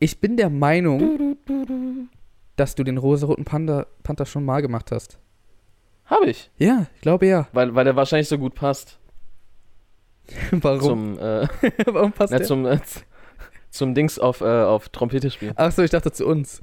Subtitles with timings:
[0.00, 1.36] Ich bin der Meinung,
[2.56, 5.18] dass du den rosaroten Panda, Panther schon mal gemacht hast.
[6.06, 6.50] Habe ich.
[6.58, 7.46] Ja, ich glaube ja.
[7.52, 8.98] Weil, weil der wahrscheinlich so gut passt.
[10.50, 10.80] Warum?
[10.80, 11.46] Zum, äh,
[11.86, 12.46] Warum passt na, der?
[12.46, 12.80] zum, äh,
[13.70, 15.52] zum Dings auf, äh, auf Trompete spielen.
[15.54, 16.62] Ach so, ich dachte zu uns.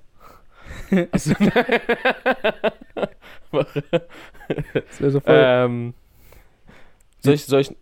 [1.11, 1.33] Achso.
[4.73, 5.35] Das wäre so voll.
[5.35, 5.93] ähm,
[7.19, 7.75] soll ich, soll ich,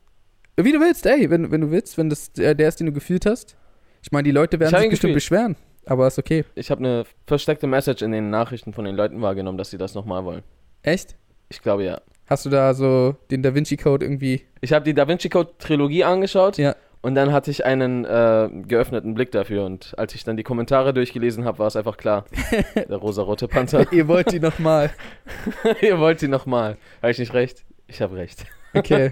[0.57, 3.25] Wie du willst, ey, wenn, wenn du willst, wenn das der, ist, den du gefühlt
[3.25, 3.55] hast.
[4.01, 5.15] Ich meine, die Leute werden sich bestimmt gefühlt.
[5.15, 6.45] beschweren, aber ist okay.
[6.55, 9.93] ich habe eine versteckte Message in den Nachrichten von den Leuten wahrgenommen, dass sie das
[9.95, 10.43] nochmal wollen.
[10.81, 11.15] Echt?
[11.49, 12.01] Ich glaube ja.
[12.27, 14.43] Hast du da so den Da Vinci Code irgendwie?
[14.61, 16.75] Ich habe die Da Vinci Code Trilogie angeschaut Ja.
[17.03, 20.93] Und dann hatte ich einen äh, geöffneten Blick dafür und als ich dann die Kommentare
[20.93, 22.25] durchgelesen habe, war es einfach klar.
[22.75, 23.85] Der rosarote Panther.
[23.91, 24.89] Ihr wollt die nochmal.
[25.81, 26.77] Ihr wollt die nochmal.
[27.01, 27.65] Habe ich nicht recht?
[27.87, 28.45] Ich habe recht.
[28.73, 29.11] Okay.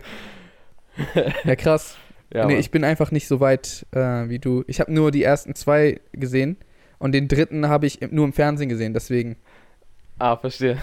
[1.43, 1.97] Ja, krass.
[2.33, 2.61] Ja, nee, Mann.
[2.61, 4.63] ich bin einfach nicht so weit äh, wie du.
[4.67, 6.55] Ich habe nur die ersten zwei gesehen
[6.97, 9.35] und den dritten habe ich nur im Fernsehen gesehen, deswegen.
[10.17, 10.77] ah, verstehe.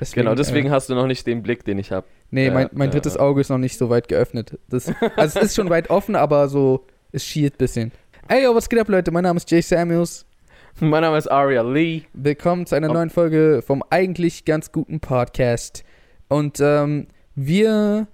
[0.00, 2.06] Deswegen Genau, deswegen Äh, hast du noch nicht den Blick, den ich habe.
[2.30, 3.16] nee, mein, mein drittes.
[3.16, 4.58] Auge ist noch nicht so weit geöffnet.
[4.68, 7.92] Das, also es ist schon weit offen, aber so, es schielt ein bisschen.
[8.28, 9.10] Ey, yo, was geht ab, Leute?
[9.10, 10.24] Mein Name ist Jay Samuels.
[10.80, 12.02] Mein Name ist Aria Lee.
[12.14, 12.94] Willkommen zu einer Oh.
[12.94, 15.84] neuen Folge vom eigentlich ganz guten Podcast.
[16.28, 17.06] Und ähm,
[17.36, 18.08] wir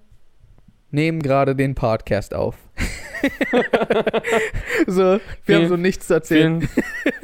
[0.91, 2.57] nehmen gerade den Podcast auf.
[4.87, 6.61] so, wir Vielen- haben so nichts zu erzählen.
[6.63, 7.15] Vielen,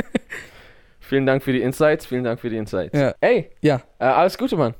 [1.06, 2.06] vielen Dank für die Insights.
[2.06, 2.98] Vielen Dank für die Insights.
[2.98, 3.14] Ja.
[3.20, 4.74] Ey, Ja, äh, alles Gute, Mann.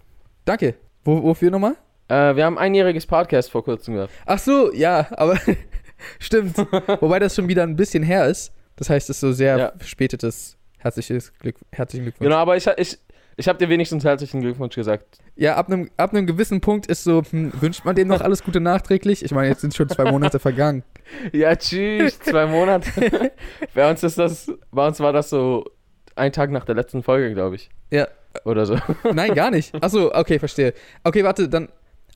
[0.44, 0.74] danke.
[1.04, 1.76] Wo, wofür nochmal?
[2.08, 4.12] Äh, wir haben ein einjähriges Podcast vor kurzem gehabt.
[4.26, 5.38] Ach so, ja, aber
[6.18, 6.56] stimmt.
[7.00, 8.52] Wobei das schon wieder ein bisschen her ist.
[8.76, 9.72] Das heißt, es ist so sehr Ja.
[9.76, 12.26] verspätetes herzliches Glück, herzlichen Glückwunsch.
[12.28, 12.98] Genau, aber ich, ich,
[13.36, 15.18] ich habe dir wenigstens herzlichen Glückwunsch gesagt.
[15.34, 18.60] Ja, ab einem ab gewissen Punkt ist so, hm, wünscht man dem noch alles Gute
[18.60, 19.24] nachträglich?
[19.24, 20.82] Ich meine, jetzt sind schon zwei Monate vergangen.
[21.32, 23.30] Ja, tschüss, zwei Monate.
[23.74, 25.64] bei uns ist das, bei uns war das so
[26.16, 27.70] ein Tag nach der letzten Folge, glaube ich.
[27.90, 28.08] Ja.
[28.44, 28.76] Oder so.
[29.14, 29.74] Nein, gar nicht.
[29.82, 30.74] Achso, okay, verstehe.
[31.04, 31.68] Okay, warte, dann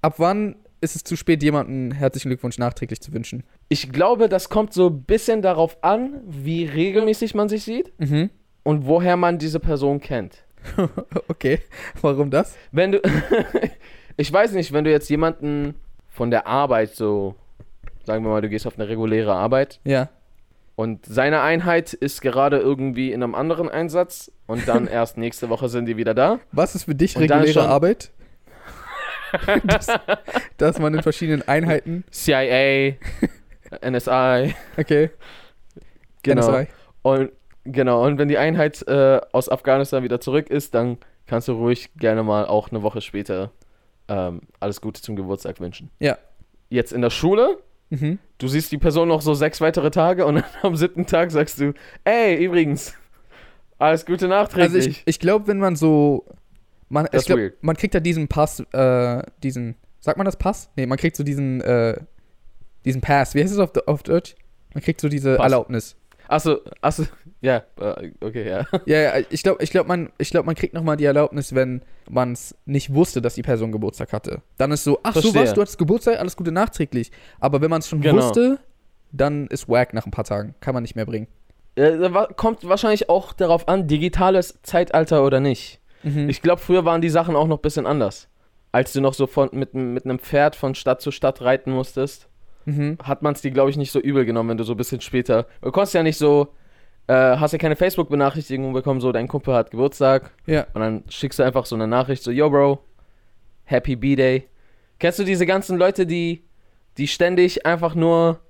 [0.03, 3.43] ab wann ist es zu spät, jemanden herzlichen Glückwunsch nachträglich zu wünschen?
[3.69, 8.31] Ich glaube, das kommt so ein bisschen darauf an, wie regelmäßig man sich sieht Mhm.
[8.63, 10.45] und woher man diese Person kennt.
[11.29, 11.61] Okay,
[12.03, 12.57] warum das?
[12.73, 13.01] Wenn du,
[14.17, 15.75] ich weiß nicht, wenn du jetzt jemanden
[16.09, 17.35] von der Arbeit so,
[18.05, 20.09] sagen wir mal, du gehst auf eine reguläre Arbeit Ja.
[20.81, 25.69] Und seine Einheit ist gerade irgendwie in einem anderen Einsatz und dann erst nächste Woche
[25.69, 26.41] sind die wieder da.
[26.53, 28.11] Was ist für dich Und reguläre Arbeit?
[29.65, 29.89] dass,
[30.57, 32.05] dass man in verschiedenen Einheiten.
[32.11, 32.95] CIA,
[33.87, 35.11] NSI, Okay.
[36.23, 36.51] genau.
[36.51, 36.67] NSI.
[37.03, 37.31] Und
[37.65, 41.91] genau, und wenn die Einheit äh, aus Afghanistan wieder zurück ist, dann kannst du ruhig
[41.97, 43.53] gerne mal auch eine Woche später
[44.09, 45.91] ähm, alles Gute zum Geburtstag wünschen.
[46.01, 46.17] Ja.
[46.71, 47.59] Jetzt in der Schule,
[47.91, 48.19] Mhm.
[48.41, 51.61] Du siehst die Person noch so sechs weitere Tage und dann am siebten Tag sagst
[51.61, 51.73] du,
[52.05, 52.95] ey, übrigens,
[53.79, 54.75] alles Gute nachträglich.
[54.75, 56.27] Also ich, ich glaube, wenn man so.
[56.89, 57.63] Man, Das ich glaub, weird.
[57.63, 59.77] man kriegt ja diesen Pass, äh, diesen.
[60.01, 60.71] Sagt man das Pass?
[60.77, 61.97] Nee, man kriegt so diesen, äh,
[62.85, 63.35] diesen Pass.
[63.35, 64.35] Wie heißt es auf, auf Deutsch?
[64.75, 65.45] Man kriegt so diese Pass.
[65.45, 65.97] Erlaubnis.
[66.31, 67.05] Achso, achso,
[67.41, 68.65] ja, äh, okay, ja.
[68.87, 71.83] Ja, ja, ich glaube, ich glaub, man, ich glaub, man kriegt nochmal die Erlaubnis, wenn
[72.09, 74.41] man es nicht wusste, dass die Person Geburtstag hatte.
[74.57, 75.43] Dann ist so, ach so Verstehe.
[75.43, 77.11] was, du hattest Geburtstag, alles Gute nachträglich.
[77.41, 78.17] Aber wenn man es schon Genau.
[78.19, 78.61] wusste,
[79.11, 80.55] dann ist wack nach ein paar Tagen.
[80.61, 81.27] Kann man nicht mehr bringen.
[82.37, 85.81] Kommt wahrscheinlich auch darauf an, digitales Zeitalter oder nicht.
[86.05, 86.29] Mhm.
[86.29, 88.29] Ich glaube, früher waren die Sachen auch noch ein bisschen anders.
[88.73, 92.29] Als du noch so von, mit, mit einem Pferd von Stadt zu Stadt reiten musstest,
[92.65, 92.99] mhm.
[93.03, 95.01] hat man es dir, glaube ich, nicht so übel genommen, wenn du so ein bisschen
[95.01, 95.47] später.
[95.63, 96.49] Du konntest ja nicht so,
[97.07, 100.67] äh, hast ja keine Facebook-Benachrichtigung bekommen, so dein Kumpel hat Geburtstag Ja.
[100.75, 102.79] und dann schickst du einfach so eine Nachricht, so, yo, Bro,
[103.65, 104.49] Happy B-Day.
[104.99, 106.45] Kennst du diese ganzen Leute, die,
[106.99, 108.41] die ständig einfach nur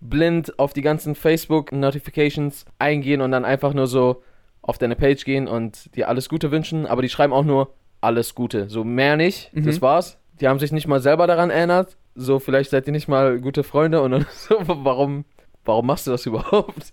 [0.00, 4.22] blind auf die ganzen Facebook-Notifications eingehen und dann einfach nur so
[4.62, 8.34] auf deine Page gehen und dir alles Gute wünschen, aber die schreiben auch nur alles
[8.34, 8.68] Gute.
[8.68, 9.64] So mehr nicht, Mhm.
[9.64, 10.18] das war's.
[10.40, 11.96] Die haben sich nicht mal selber daran erinnert.
[12.16, 15.24] So, vielleicht seid ihr nicht mal gute Freunde und dann so, warum,
[15.64, 16.92] warum machst du das überhaupt?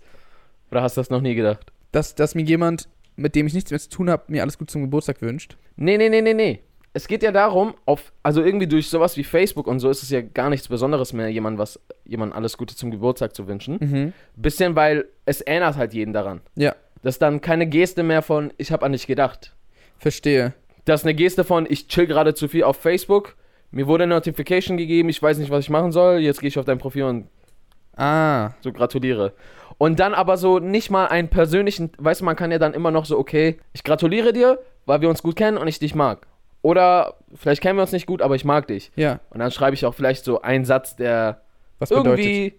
[0.70, 1.72] Oder hast du das noch nie gedacht?
[1.92, 4.72] Dass, dass mir jemand, mit dem ich nichts mehr zu tun habe, mir alles Gute
[4.72, 5.56] zum Geburtstag wünscht.
[5.76, 6.60] Nee, nee, nee, nee, nee.
[6.92, 10.10] Es geht ja darum, auf, also irgendwie durch sowas wie Facebook und so ist es
[10.10, 13.78] ja gar nichts Besonderes mehr, jemand was, jemand alles Gute zum Geburtstag zu wünschen.
[13.80, 14.12] Mhm.
[14.36, 16.40] Bisschen, weil es erinnert halt jeden daran.
[16.54, 19.54] Ja, Das ist dann keine Geste mehr von, ich habe an dich gedacht.
[19.98, 20.54] verstehe.
[20.84, 23.34] Das ist eine Geste von, ich chill gerade zu viel auf Facebook,
[23.74, 26.58] mir wurde eine Notification gegeben, ich weiß nicht, was ich machen soll, jetzt gehe ich
[26.58, 27.26] auf dein Profil und
[27.96, 29.32] Ah, so gratuliere.
[29.78, 32.90] Und dann aber so nicht mal einen persönlichen, weißt du, man kann ja dann immer
[32.90, 36.26] noch so, okay, ich gratuliere dir, weil wir uns gut kennen und ich dich mag.
[36.62, 38.90] Oder vielleicht kennen wir uns nicht gut, aber ich mag dich.
[38.96, 41.40] Ja, Und dann schreibe ich auch vielleicht so einen Satz, der
[41.78, 42.18] was bedeutet.
[42.24, 42.54] irgendwie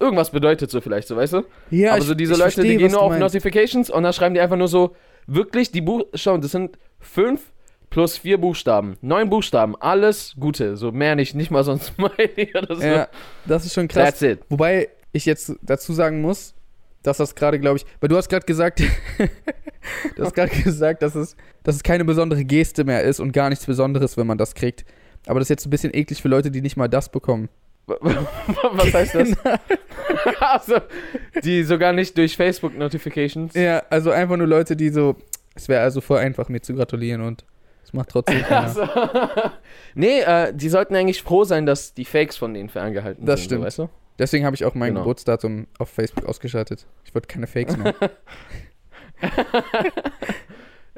[0.00, 1.42] irgendwas bedeutet, so vielleicht, so weißt du?
[1.70, 3.20] Ja, aber ich- so diese ich Leute, verstehe, die gehen nur auf meinst.
[3.22, 4.96] Notifications und dann schreiben die einfach nur so,
[5.26, 7.50] wirklich, die Buch, schau, das sind fünf
[7.90, 8.96] plus vier Buchstaben.
[9.02, 10.76] Neun Buchstaben, alles Gute.
[10.76, 12.82] So mehr nicht, nicht mal so ein Smiley oder so.
[12.82, 13.08] Ja,
[13.46, 14.10] das ist schon krass.
[14.10, 14.40] That's it.
[14.48, 16.54] Wobei ich jetzt dazu sagen muss,
[17.02, 18.80] dass das gerade, glaube ich, weil du hast gerade gesagt,
[20.16, 23.48] du hast gerade gesagt, dass es, dass es keine besondere Geste mehr ist und gar
[23.48, 24.84] nichts Besonderes, wenn man das kriegt.
[25.26, 27.48] Aber das ist jetzt ein bisschen eklig für Leute, die nicht mal das bekommen.
[27.86, 29.32] Was heißt das?
[30.40, 30.76] also,
[31.42, 33.54] die sogar nicht durch Facebook-Notifications.
[33.54, 35.16] Ja, also einfach nur Leute, die so,
[35.54, 37.44] es wäre also voll einfach, mir zu gratulieren und
[37.90, 38.60] es macht trotzdem keiner.
[38.66, 38.88] Also,
[39.94, 43.46] nee, äh, die sollten eigentlich froh sein, dass die Fakes von denen ferngehalten Das sind.
[43.46, 43.60] stimmt.
[43.62, 43.88] So, weißt du?
[44.18, 45.00] Deswegen habe ich auch mein Genau.
[45.00, 46.86] Geburtsdatum auf Facebook ausgeschaltet.
[47.04, 47.94] Ich wollte keine Fakes mehr.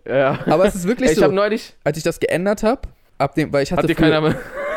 [0.06, 0.38] Ja.
[0.46, 1.74] Aber es ist wirklich Ey, ich so, neulich.
[1.84, 2.82] als ich das geändert habe,
[3.18, 4.36] ab dem, weil ich hatte Hat dir früher- keiner mehr.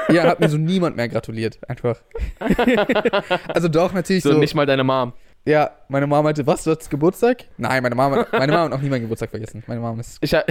[0.10, 2.00] Ja, hat mir so niemand mehr gratuliert, einfach.
[3.48, 4.38] also doch, natürlich So, so.
[4.38, 5.14] nicht mal deine Mom.
[5.46, 7.46] Ja, meine Mama meinte, was, du hast Geburtstag?
[7.58, 9.64] Nein, meine Mama, meine Mama hat noch nie meinen Geburtstag vergessen.
[9.68, 10.44] Meine Mama ist, Ich, ha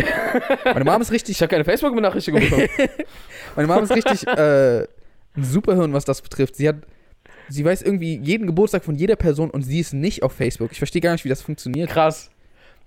[0.64, 2.69] meine Mama ist richtig, ich habe keine Facebook-Benachrichtigung bekommen.
[3.56, 4.82] meine Mama ist richtig äh,
[5.37, 6.55] ein Superhirn, was das betrifft.
[6.55, 6.76] Sie hat,
[7.49, 10.70] sie weiß irgendwie jeden Geburtstag von jeder Person und sie ist nicht auf Facebook.
[10.70, 11.91] Ich verstehe gar nicht, wie das funktioniert.
[11.91, 12.31] Krass.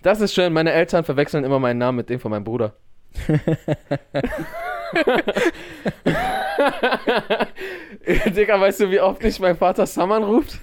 [0.02, 0.54] Das ist schön.
[0.54, 2.74] Meine Eltern verwechseln immer meinen Namen mit dem von meinem Bruder.
[8.36, 10.60] Digga, weißt du, wie oft mich mein Vater Saman ruft?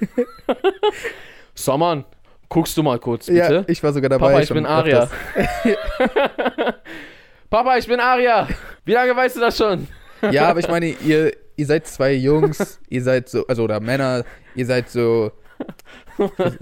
[1.55, 2.05] Saman,
[2.49, 3.55] guckst du mal kurz, bitte?
[3.55, 4.29] Ja, ich war sogar dabei.
[4.29, 5.09] Papa, ich bin Aria.
[7.51, 8.49] Papa, ich bin Aria.
[8.85, 9.87] Wie lange weißt du das schon?
[10.31, 14.25] Ja, aber ich meine, ihr, ihr seid zwei Jungs, ihr seid so, also oder Männer,
[14.55, 15.33] ihr seid so,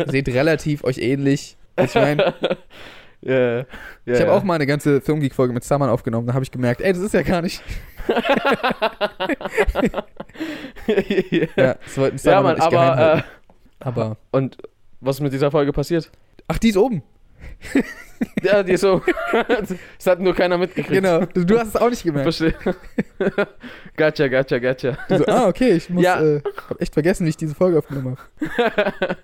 [0.06, 1.56] seht relativ euch ähnlich.
[1.76, 2.34] Ich meine,
[3.22, 3.64] Ja, ja,
[4.04, 4.32] ich habe ja.
[4.32, 7.14] auch mal eine ganze Filmgeek-Folge mit Saman aufgenommen, da habe ich gemerkt, ey, das ist
[7.14, 7.62] ja gar nicht.
[11.56, 13.18] Ja, das wollten Saman ja, Mann, aber.
[13.18, 13.22] Äh,
[13.80, 14.16] aber.
[14.32, 14.56] und
[15.02, 16.10] was ist mit dieser Folge passiert?
[16.48, 17.02] Ach, die ist oben.
[18.40, 19.02] Ja, die ist so.
[19.48, 21.02] das hat nur keiner mitgekriegt.
[21.02, 21.26] Genau.
[21.34, 22.32] Du, hast es auch nicht gemerkt.
[22.34, 22.54] Verstehe.
[23.96, 24.96] gotcha, gotcha, gotcha.
[25.08, 26.22] So, ah, okay, ich muss, Ja.
[26.22, 29.16] äh, hab echt vergessen, wie ich diese Folge aufgenommen habe.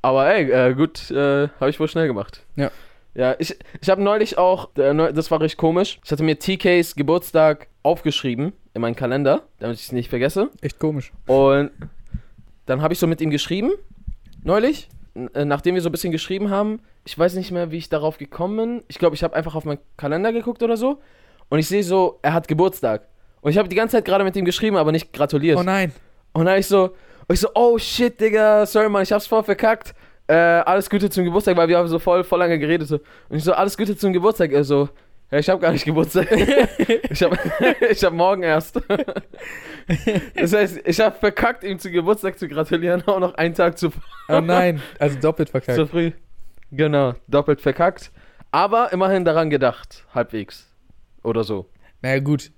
[0.00, 2.42] Aber ey, äh, gut, äh, habe ich wohl schnell gemacht.
[2.56, 2.70] Ja.
[3.14, 6.94] Ja, ich, ich habe neulich auch, äh, das war richtig komisch, ich hatte mir TKs
[6.94, 10.50] Geburtstag aufgeschrieben in meinen Kalender, damit ich es nicht vergesse.
[10.60, 11.12] Echt komisch.
[11.26, 11.70] Und
[12.66, 13.72] dann habe ich so mit ihm geschrieben,
[14.44, 14.88] neulich,
[15.44, 16.80] nachdem wir so ein bisschen geschrieben haben.
[17.04, 18.82] Ich weiß nicht mehr, wie ich darauf gekommen bin.
[18.88, 20.98] Ich glaube, ich habe einfach auf meinen Kalender geguckt oder so.
[21.48, 23.08] Und ich sehe so, er hat Geburtstag.
[23.40, 25.58] Und ich habe die ganze Zeit gerade mit ihm geschrieben, aber nicht gratuliert.
[25.58, 25.92] Oh nein.
[26.32, 26.90] Und dann ich so,
[27.30, 29.94] ich so, oh shit, Digga, sorry, Mann, ich hab's voll verkackt.
[30.26, 32.88] Äh, alles Gute zum Geburtstag, weil wir haben so voll, voll lange geredet.
[32.88, 32.96] So.
[33.28, 34.52] Und ich so, alles Gute zum Geburtstag.
[34.52, 34.88] Er so,
[35.30, 36.30] ja, ich hab gar nicht Geburtstag.
[37.10, 37.38] ich hab,
[37.90, 38.80] ich hab morgen erst.
[40.34, 43.90] das heißt, ich hab verkackt, ihm zum Geburtstag zu gratulieren, auch noch einen Tag zu,
[44.28, 44.80] Oh nein.
[44.98, 45.76] Also doppelt verkackt.
[45.76, 46.12] zu früh.
[46.70, 48.10] Genau, doppelt verkackt.
[48.50, 50.66] Aber immerhin daran gedacht, halbwegs.
[51.22, 51.68] Oder so.
[52.00, 52.50] Naja, gut.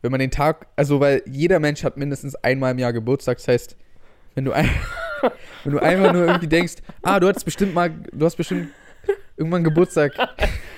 [0.00, 3.48] Wenn man den Tag, also weil jeder Mensch hat mindestens einmal im Jahr Geburtstag, das
[3.48, 3.76] heißt,
[4.34, 4.68] wenn du, ein,
[5.64, 8.68] wenn du einfach nur irgendwie denkst, ah, du hattest bestimmt mal, du hast bestimmt
[9.36, 10.12] irgendwann Geburtstag.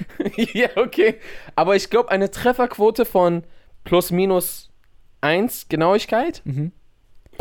[0.37, 1.17] ja, okay.
[1.55, 3.45] Aber ich glaube, eine Trefferquote von
[3.85, 4.71] plus minus
[5.21, 6.73] 1 Genauigkeit Mhm.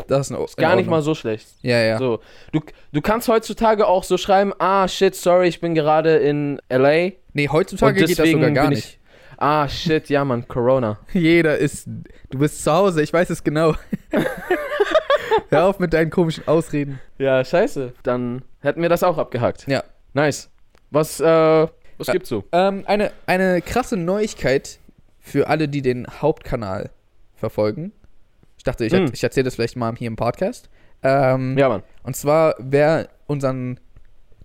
[0.07, 1.47] Das ist, eine, ist gar nicht mal so schlecht.
[1.61, 1.97] Ja, ja.
[1.97, 2.19] So,
[2.51, 2.59] du,
[2.91, 7.11] du kannst heutzutage auch so schreiben, ah, shit, sorry, ich bin gerade in L.A.
[7.33, 8.99] Nee, heutzutage geht das sogar gar nicht.
[9.37, 10.99] Ah, shit, ja, Mann, Corona.
[11.13, 11.87] Jeder ist,
[12.29, 13.75] du bist zu Hause, ich weiß es genau.
[15.49, 16.99] Hör auf mit deinen komischen Ausreden.
[17.17, 17.93] Ja, scheiße.
[18.03, 19.67] Dann hätten wir das auch abgehakt.
[19.67, 19.83] Ja.
[20.13, 20.49] Nice.
[20.91, 22.13] Was, äh, was Ja.
[22.13, 22.43] gibt's so?
[22.51, 24.79] Ähm, eine, eine krasse Neuigkeit
[25.19, 26.91] für alle, die den Hauptkanal
[27.35, 27.91] verfolgen.
[28.57, 29.09] Ich dachte, ich, Hm.
[29.13, 30.69] ich erzähle das vielleicht mal hier im Podcast.
[31.03, 31.83] Ähm, Ja, Mann.
[32.03, 33.79] Und zwar, wer unseren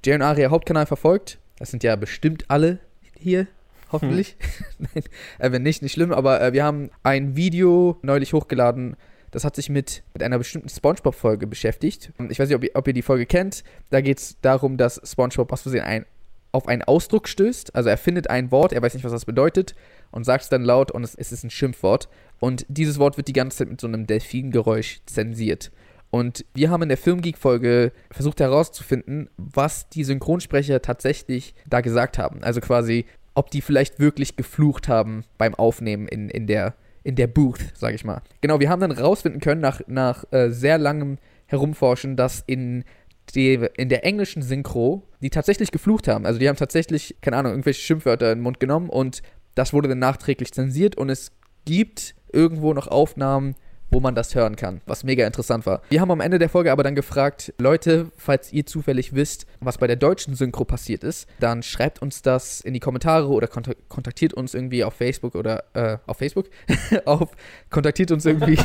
[0.04, 2.78] Jay Aria Hauptkanal verfolgt, das sind ja bestimmt alle
[3.18, 3.46] hier,
[3.92, 4.36] hoffentlich.
[4.78, 5.04] Nein,
[5.38, 8.96] äh, wenn nicht, nicht schlimm, aber äh, wir haben ein Video neulich hochgeladen,
[9.30, 12.12] das hat sich mit, mit einer bestimmten Spongebob-Folge beschäftigt.
[12.30, 13.62] Ich weiß nicht, ob ihr, ob ihr die Folge kennt.
[13.90, 16.04] Da geht es darum, dass Spongebob aus Versehen ein,
[16.52, 17.74] auf einen Ausdruck stößt.
[17.74, 19.74] Also er findet ein Wort, er weiß nicht, was das bedeutet
[20.10, 22.08] und sagt es dann laut und es, es ist ein Schimpfwort.
[22.38, 25.70] Und dieses Wort wird die ganze Zeit mit so einem Delfingeräusch zensiert.
[26.10, 32.42] Und wir haben in der Filmgeek-Folge versucht herauszufinden, was die Synchronsprecher tatsächlich da gesagt haben.
[32.42, 33.04] Also quasi,
[33.34, 37.94] ob die vielleicht wirklich geflucht haben beim Aufnehmen in, in, der, in der Booth, sag
[37.94, 38.22] ich mal.
[38.40, 42.84] Genau, wir haben dann herausfinden können, nach, nach äh, sehr langem Herumforschen, dass in
[43.32, 46.26] die in der englischen Synchro, die tatsächlich geflucht haben.
[46.26, 49.22] Also die haben tatsächlich, keine Ahnung, irgendwelche Schimpfwörter in den Mund genommen und
[49.54, 51.32] das wurde dann nachträglich zensiert und es
[51.64, 53.56] gibt irgendwo noch Aufnahmen,
[53.90, 55.82] wo man das hören kann, was mega interessant war.
[55.90, 59.78] Wir haben am Ende der Folge aber dann gefragt, Leute, falls ihr zufällig wisst, was
[59.78, 63.76] bei der deutschen Synchro passiert ist, dann schreibt uns das in die Kommentare oder kontak
[63.88, 66.46] kontaktiert uns irgendwie auf Facebook oder äh, auf Facebook,
[67.04, 67.30] auf
[67.70, 68.58] kontaktiert uns irgendwie,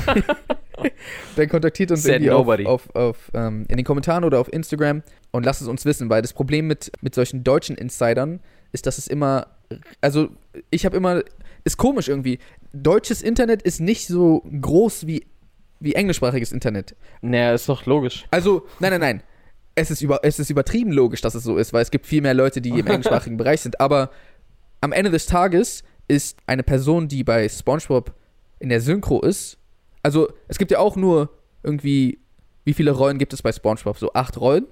[1.35, 5.03] dann kontaktiert uns Said irgendwie auf, auf, auf ähm, in den Kommentaren oder auf Instagram
[5.31, 8.39] und lasst es uns wissen, weil das Problem mit mit solchen deutschen Insidern
[8.75, 9.47] ist, dass es immer,
[10.01, 10.29] also
[10.69, 11.23] ich habe immer,
[11.65, 12.39] ist komisch irgendwie.
[12.71, 15.25] Deutsches Internet ist nicht so groß wie,
[15.79, 16.95] wie englischsprachiges Internet.
[17.21, 18.25] Naja, ist doch logisch.
[18.31, 19.23] Also, nein, nein, nein.
[19.77, 22.21] Es ist, über, es ist übertrieben logisch, dass es so ist, weil es gibt viel
[22.21, 23.81] mehr Leute, die im englischsprachigen Bereich sind.
[23.81, 24.09] Aber
[24.79, 28.13] am Ende des Tages ist eine Person, die bei SpongeBob
[28.59, 29.57] in der Synchro ist,
[30.01, 31.31] also es gibt ja auch nur
[31.63, 32.19] irgendwie,
[32.63, 33.97] wie viele Rollen gibt es bei SpongeBob?
[33.97, 34.67] So acht Rollen.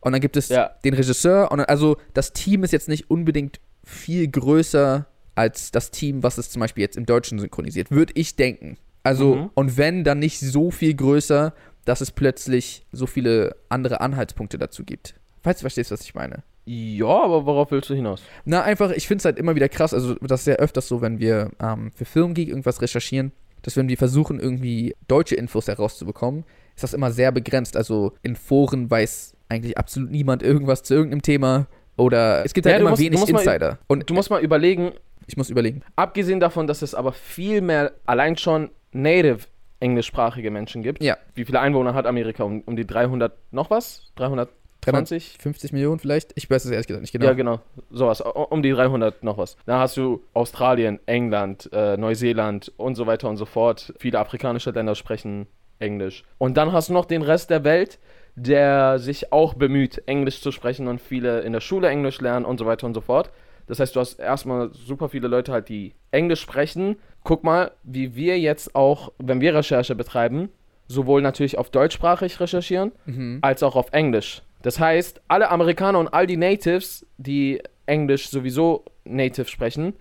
[0.00, 0.70] Und dann gibt es Ja.
[0.84, 1.52] den Regisseur.
[1.52, 5.06] Und dann, also das Team ist jetzt nicht unbedingt viel größer
[5.40, 8.76] als das Team, was es zum Beispiel jetzt im Deutschen synchronisiert, würde ich denken.
[9.02, 9.50] Also, Mhm.
[9.54, 11.54] und wenn, dann nicht so viel größer,
[11.86, 15.14] dass es plötzlich so viele andere Anhaltspunkte dazu gibt.
[15.42, 16.42] Falls du verstehst, was ich meine.
[16.66, 18.22] Ja, aber worauf willst du hinaus?
[18.44, 19.94] Na, einfach, ich finde es halt immer wieder krass.
[19.94, 23.32] Also, das ist ja öfters so, wenn wir ähm, für Filmgeek irgendwas recherchieren,
[23.62, 26.44] dass wenn wir versuchen, irgendwie deutsche Infos herauszubekommen,
[26.76, 27.76] ist das immer sehr begrenzt.
[27.76, 31.66] Also, in Foren weiß eigentlich absolut niemand irgendwas zu irgendeinem Thema.
[31.96, 33.78] Oder es gibt Ja, halt immer musst- wenig musst mal- Insider.
[33.86, 34.92] Und Du musst mal überlegen,
[35.26, 35.82] ich muss überlegen.
[35.96, 39.46] abgesehen davon, dass es aber viel mehr allein schon native
[39.80, 41.02] englischsprachige Menschen gibt.
[41.02, 41.16] Ja.
[41.34, 42.44] Wie viele Einwohner hat Amerika?
[42.44, 44.12] Um, um die 300 noch was?
[44.16, 45.38] 320?
[45.40, 46.32] 50 Millionen vielleicht?
[46.36, 47.26] Ich weiß es ehrlich gesagt nicht genau.
[47.26, 47.60] Ja, genau.
[47.90, 48.20] Sowas.
[48.20, 49.56] Um die 300 noch was.
[49.66, 53.94] Da hast du Australien, England, äh, Neuseeland und so weiter und so fort.
[53.98, 55.46] Viele afrikanische Länder sprechen
[55.78, 56.24] Englisch.
[56.38, 57.98] Und dann hast du noch den Rest der Welt,
[58.34, 62.58] der sich auch bemüht, Englisch zu sprechen und viele in der Schule Englisch lernen und
[62.58, 63.30] so weiter und so fort.
[63.70, 66.96] Das heißt, du hast erstmal super viele Leute halt, die Englisch sprechen.
[67.24, 70.48] Guck mal, wie wir jetzt auch, wenn wir Recherche betreiben,
[70.88, 73.38] sowohl natürlich auf deutschsprachig recherchieren, Mhm.
[73.42, 74.42] als auch auf Englisch.
[74.62, 79.94] Das heißt, alle Amerikaner und all die Natives, die Englisch sowieso native sprechen,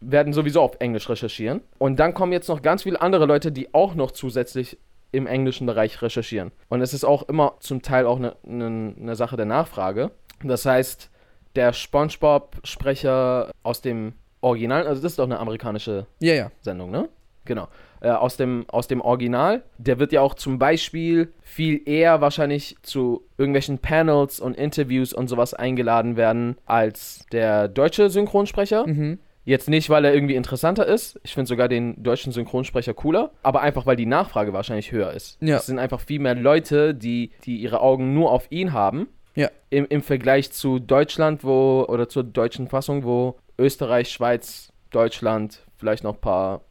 [0.00, 1.60] werden sowieso auf Englisch recherchieren.
[1.78, 4.78] Und dann kommen jetzt noch ganz viele andere Leute, die auch noch zusätzlich
[5.12, 6.50] im englischen Bereich recherchieren.
[6.68, 10.10] Und es ist auch immer zum Teil auch eine ne, ne Sache der Nachfrage.
[10.42, 11.10] Das heißt,
[11.56, 16.50] der SpongeBob-Sprecher aus dem Original, also das ist doch eine amerikanische Ja, ja.
[16.60, 17.08] Sendung, ne?
[17.44, 17.68] Genau.
[18.00, 19.62] Äh, aus, dem, aus dem Original.
[19.78, 25.28] Der wird ja auch zum Beispiel viel eher wahrscheinlich zu irgendwelchen Panels und Interviews und
[25.28, 28.86] sowas eingeladen werden als der deutsche Synchronsprecher.
[28.86, 29.18] Mhm.
[29.44, 31.18] Jetzt nicht, weil er irgendwie interessanter ist.
[31.24, 33.32] Ich finde sogar den deutschen Synchronsprecher cooler.
[33.42, 35.36] Aber einfach, weil die Nachfrage wahrscheinlich höher ist.
[35.42, 35.56] Ja.
[35.56, 39.08] Es sind einfach viel mehr Leute, die, die ihre Augen nur auf ihn haben.
[39.34, 39.50] Ja.
[39.70, 46.04] Im, Im Vergleich zu Deutschland, wo, oder zur deutschen Fassung, wo Österreich, Schweiz, Deutschland, vielleicht
[46.04, 46.62] noch ein paar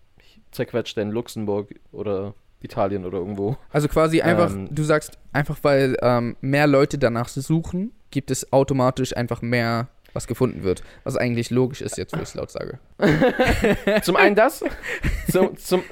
[0.51, 3.57] zerquetschte in Luxemburg oder Italien oder irgendwo.
[3.71, 4.67] Also quasi einfach, Ähm.
[4.71, 10.27] du sagst, einfach weil ähm, mehr Leute danach suchen, gibt es automatisch einfach mehr, was
[10.27, 10.83] gefunden wird.
[11.03, 12.79] Was eigentlich logisch ist jetzt, wo ich es laut sage.
[14.03, 14.63] Zum einen das,
[15.31, 15.83] zum, zum,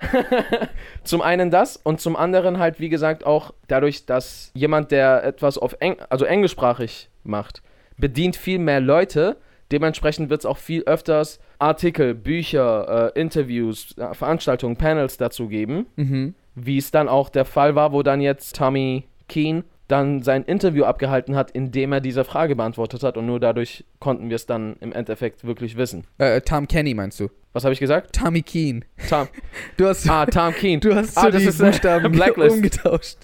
[1.04, 5.58] zum einen das und zum anderen halt, wie gesagt, auch dadurch, dass jemand, der etwas
[5.58, 7.62] auf Eng also englischsprachig macht,
[7.96, 9.36] bedient viel mehr Leute.
[9.70, 15.86] Dementsprechend wird es auch viel öfters Artikel, Bücher, äh, Interviews, äh, Veranstaltungen, Panels dazu geben.
[15.96, 16.34] Mhm.
[16.54, 20.84] wie es dann auch der Fall war, wo dann jetzt Tommy Keen dann sein Interview
[20.84, 24.76] abgehalten hat, indem er diese Frage beantwortet hat und nur dadurch konnten wir es dann
[24.80, 26.04] im Endeffekt wirklich wissen.
[26.18, 27.28] Äh, Tom Kenny meinst du?
[27.54, 28.14] Was habe ich gesagt?
[28.14, 28.84] Tommy Keen.
[29.08, 29.26] Tom.
[29.78, 30.78] Du hast, Ah, Tom Keen.
[30.82, 32.56] du hast ah, so das die ist, äh, Buchstaben Blacklist.
[32.56, 33.16] umgetauscht.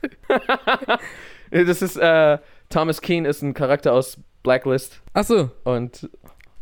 [1.50, 2.38] Das ist, äh,
[2.70, 6.08] Thomas Keen ist ein Charakter aus Blacklist Achso, und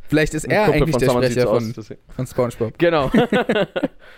[0.02, 1.74] vielleicht ist er Kumpel eigentlich der Sprecher von,
[2.08, 2.78] von SpongeBob.
[2.78, 3.10] Genau.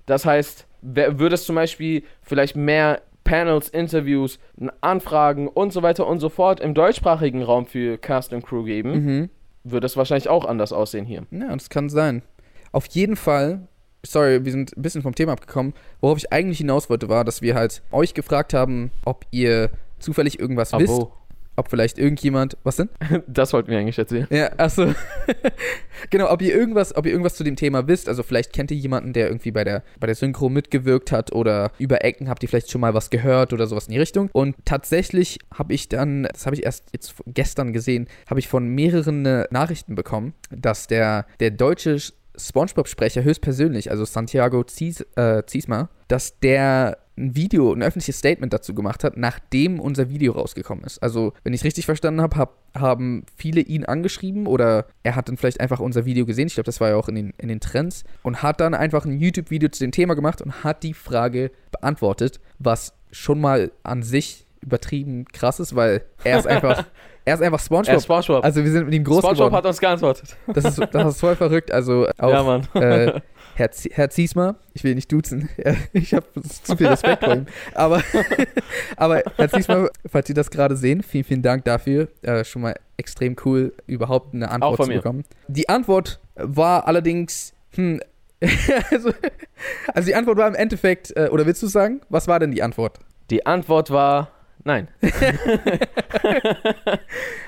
[0.07, 4.39] das heißt, wer- würde es zum Beispiel vielleicht mehr Panels, Interviews,
[4.81, 8.93] Anfragen und so weiter und so fort im deutschsprachigen Raum für Cast und Crew geben,
[8.93, 9.31] Mhm.
[9.65, 11.23] würde es wahrscheinlich auch anders aussehen hier.
[11.31, 12.23] Ja, das kann sein.
[12.73, 13.67] Auf jeden Fall,
[14.05, 15.73] sorry, wir sind ein bisschen vom Thema abgekommen.
[16.01, 20.39] Worauf ich eigentlich hinaus wollte, war, dass wir halt euch gefragt haben, ob ihr zufällig
[20.39, 21.03] irgendwas wisst.
[21.57, 22.57] Ob vielleicht irgendjemand.
[22.65, 22.89] Was denn?
[23.27, 24.27] Das wollten wir eigentlich erzählen.
[24.31, 24.95] Ja, achso.
[26.11, 28.09] genau, ob ihr irgendwas, ob ihr irgendwas zu dem Thema wisst.
[28.09, 31.73] Also vielleicht kennt ihr jemanden, der irgendwie bei der, bei der Synchro mitgewirkt hat oder
[31.79, 34.31] über Ecken habt ihr vielleicht schon mal was gehört oder sowas in die Richtung.
[34.33, 38.69] Und tatsächlich habe ich dann, das habe ich erst jetzt gestern gesehen, habe ich von
[38.69, 41.99] mehreren äh, Nachrichten bekommen, dass der, der deutsche
[42.37, 48.75] Spongebob-Sprecher höchstpersönlich, also Santiago Zies, äh, Ziesma, dass der ein Video, ein öffentliches Statement dazu
[48.75, 51.03] gemacht hat, nachdem unser Video rausgekommen ist.
[51.03, 55.29] Also, wenn ich es richtig verstanden habe, hab, haben viele ihn angeschrieben oder er hat
[55.29, 56.49] dann vielleicht einfach unser Video gesehen.
[56.49, 59.05] Ich glaube, das war ja auch in den, in den Trends und hat dann einfach
[59.05, 64.03] ein YouTube-Video zu dem Thema gemacht und hat die Frage beantwortet, was schon mal an
[64.03, 66.85] sich übertrieben krass ist, weil er ist einfach,
[67.25, 67.89] er ist einfach SpongeBob.
[67.89, 68.45] Er ist SpongeBob.
[68.45, 69.55] Also wir sind mit ihm groß SpongeBob geworden.
[69.57, 70.37] hat uns geantwortet.
[70.47, 71.71] Das ist, das ist voll verrückt.
[71.73, 72.67] Also auch Ja, Mann.
[72.75, 73.21] äh,
[73.57, 75.49] Herr, Z Herr Ziesmer, ich will ihn nicht duzen,
[75.93, 77.47] ich habe zu viel Respekt vor ihm.
[77.75, 78.03] Aber,
[78.97, 82.09] aber Herr Ziesmer, falls Sie das gerade sehen, vielen, vielen Dank dafür.
[82.23, 84.97] Äh, schon mal extrem cool, überhaupt eine Antwort zu mir.
[84.97, 85.25] bekommen.
[85.49, 88.01] Die Antwort war allerdings, hm,
[88.91, 89.13] also,
[89.95, 92.63] also die Antwort war im Endeffekt, äh, oder willst du sagen, was war denn die
[92.63, 92.99] Antwort?
[93.31, 94.31] Die Antwort war
[94.65, 94.89] nein.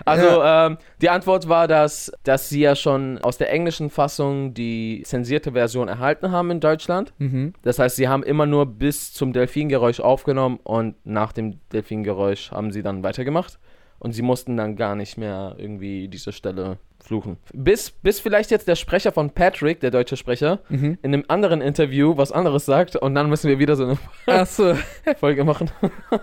[0.05, 5.03] also ähm, die Antwort war, dass, dass sie ja schon aus der englischen Fassung die
[5.05, 7.13] zensierte Version erhalten haben in Deutschland.
[7.19, 7.55] Mhm.
[7.63, 12.73] Das heißt, sie haben immer nur bis zum Delfingeräusch aufgenommen und nach dem Delfingeräusch haben
[12.73, 13.59] sie dann weitergemacht.
[13.99, 17.39] Und sie mussten dann gar nicht mehr irgendwie diese Stelle fluchen.
[17.53, 20.99] Bis, bis vielleicht jetzt der Sprecher von Patrick, der deutsche Sprecher, Mhm.
[21.03, 24.75] in einem anderen Interview was anderes sagt und dann müssen wir wieder so eine Achso,
[25.19, 25.71] Folge machen.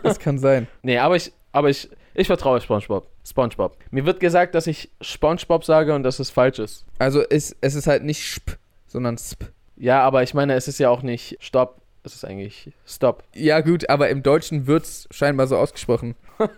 [0.04, 0.68] das kann sein.
[0.82, 3.08] Nee, aber ich, aber ich, ich vertraue SpongeBob.
[3.26, 3.78] SpongeBob.
[3.92, 6.86] Mir wird gesagt, dass ich SpongeBob sage und dass es falsch ist.
[7.00, 9.48] Also es, es ist halt nicht Sp, sondern Sp.
[9.78, 11.82] Ja, aber ich meine, es ist ja auch nicht Stopp.
[12.04, 13.24] Es ist eigentlich Stop.
[13.34, 16.16] Ja, gut, aber im Deutschen wird es scheinbar so ausgesprochen.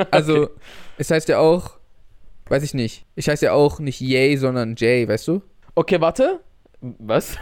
[0.09, 0.49] Also,
[0.97, 1.77] es heißt ja auch,
[2.47, 3.05] weiß ich nicht.
[3.15, 5.41] Ich heiße ja auch nicht Yay, sondern Jay, weißt du?
[5.75, 6.39] Okay, warte.
[6.81, 7.37] Was?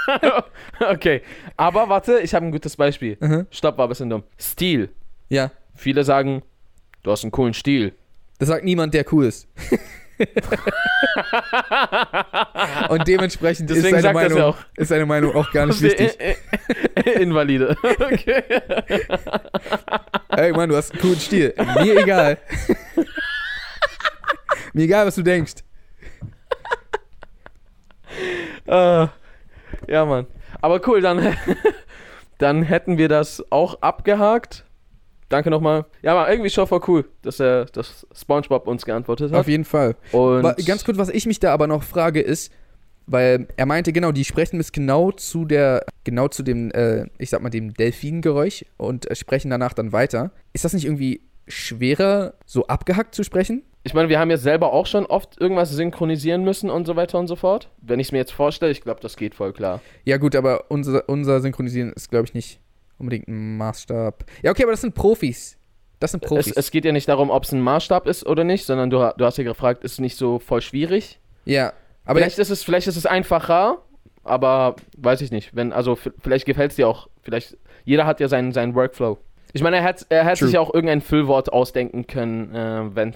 [0.90, 1.20] okay,
[1.56, 3.16] aber warte, ich habe ein gutes Beispiel.
[3.20, 3.46] Mhm.
[3.50, 4.22] Stopp war ein bisschen dumm.
[4.38, 4.90] Stil.
[5.28, 6.42] Ja, Viele sagen,
[7.02, 7.94] du hast einen coolen Stil.
[8.38, 9.48] das sagt niemand, der cool ist.
[12.88, 14.56] Und dementsprechend ist seine, Meinung, ja auch.
[14.76, 16.16] ist seine Meinung auch gar nicht wichtig.
[17.16, 17.76] Invalide.
[17.82, 18.42] Okay.
[20.28, 21.54] Ey, Mann, du hast einen coolen Stil.
[21.82, 22.38] Mir egal.
[24.74, 25.54] Mir egal, was du denkst.
[28.66, 29.06] Äh,
[29.88, 30.26] ja, Mann.
[30.60, 31.36] Aber cool, dann,
[32.38, 34.64] dann hätten wir das auch abgehakt.
[35.28, 35.86] Danke nochmal.
[36.02, 39.38] Ja, war irgendwie schon voll cool, dass er, dass SpongeBob uns geantwortet hat.
[39.38, 39.96] Auf jeden Fall.
[40.12, 42.52] Und Ganz kurz, was ich mich da aber noch frage, ist,
[43.06, 47.30] weil er meinte, genau, die sprechen bis genau zu der, genau zu dem, äh, ich
[47.30, 50.32] sag mal, dem Delfingeräusch und äh, sprechen danach dann weiter.
[50.52, 53.62] Ist das nicht irgendwie schwerer, so abgehackt zu sprechen?
[53.86, 57.18] ich meine, wir haben jetzt selber auch schon oft irgendwas synchronisieren müssen und so weiter
[57.18, 57.68] und so fort.
[57.82, 59.82] Wenn ich es mir jetzt vorstelle, ich glaube, das geht voll klar.
[60.04, 62.60] Ja, gut, aber unser, unser Synchronisieren ist, glaube ich, nicht
[62.98, 64.24] unbedingt ein Maßstab.
[64.42, 65.58] Ja, okay, aber das sind Profis.
[66.00, 66.52] Das sind Es, Profis.
[66.56, 69.24] es geht ja nicht darum, ob es ein Maßstab ist oder nicht, sondern du, du
[69.24, 71.20] hast ja gefragt, ist es nicht so voll schwierig?
[71.44, 71.74] ja,
[72.06, 73.78] aber vielleicht, ist es, vielleicht ist es einfacher,
[74.24, 75.54] aber weiß ich nicht.
[75.54, 77.08] Wenn, also vielleicht gefällt es dir auch.
[77.22, 79.18] Vielleicht, jeder hat ja seinen, seinen Workflow.
[79.54, 80.48] Ich meine, er hat, er hat True.
[80.48, 83.10] sich ja auch irgendein Füllwort ausdenken können, äh, wenn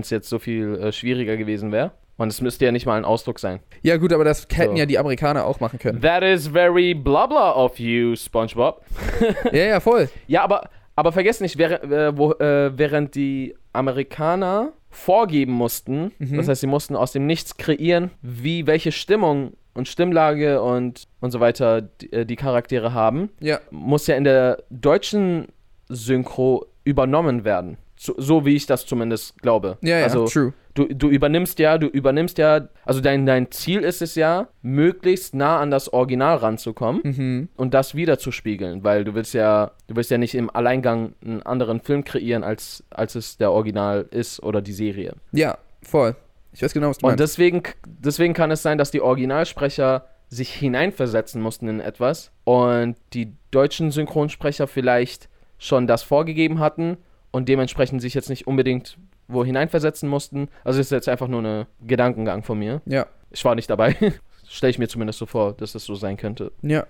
[0.00, 1.92] es jetzt so viel äh, schwieriger gewesen wäre.
[2.18, 3.60] Und es müsste ja nicht mal ein Ausdruck sein.
[3.82, 4.78] ja, gut, aber das hätten So.
[4.78, 6.00] ja die Amerikaner auch machen können.
[6.00, 8.82] That is very blah blah of you, SpongeBob.
[9.52, 10.08] ja, ja, voll.
[10.26, 16.38] Ja, aber, aber vergesst nicht, während, äh, wo, äh, während die Amerikaner vorgeben mussten, Mhm.
[16.38, 21.30] das heißt, sie mussten aus dem Nichts kreieren, wie welche Stimmung und Stimmlage und, und
[21.32, 25.48] so weiter die, äh, die Charaktere haben, Ja, muss ja in der deutschen
[25.88, 27.76] Synchro übernommen werden.
[27.98, 29.78] So, so wie ich das zumindest glaube.
[29.80, 30.52] ja, ja, also true.
[30.74, 35.34] du, du übernimmst ja, du übernimmst ja, also dein, dein Ziel ist es ja, möglichst
[35.34, 37.48] nah an das Original ranzukommen Mhm.
[37.56, 41.14] und das wieder zu spiegeln, weil du willst ja, du willst ja nicht im Alleingang
[41.24, 45.14] einen anderen Film kreieren, als, als es der Original ist oder die Serie.
[45.32, 46.16] Ja, voll.
[46.52, 47.20] Ich weiß genau, was du Und meinst.
[47.22, 53.32] deswegen, deswegen kann es sein, dass die Originalsprecher sich hineinversetzen mussten in etwas und die
[53.52, 56.96] deutschen Synchronsprecher vielleicht schon das vorgegeben hatten
[57.30, 60.48] und dementsprechend sich jetzt nicht unbedingt wo hineinversetzen mussten.
[60.62, 62.80] Also ist jetzt einfach nur ein Gedankengang von mir.
[62.86, 63.96] Ja, Ich war nicht dabei.
[64.48, 66.52] Stelle ich mir zumindest so vor, dass das so sein könnte.
[66.62, 66.86] ja.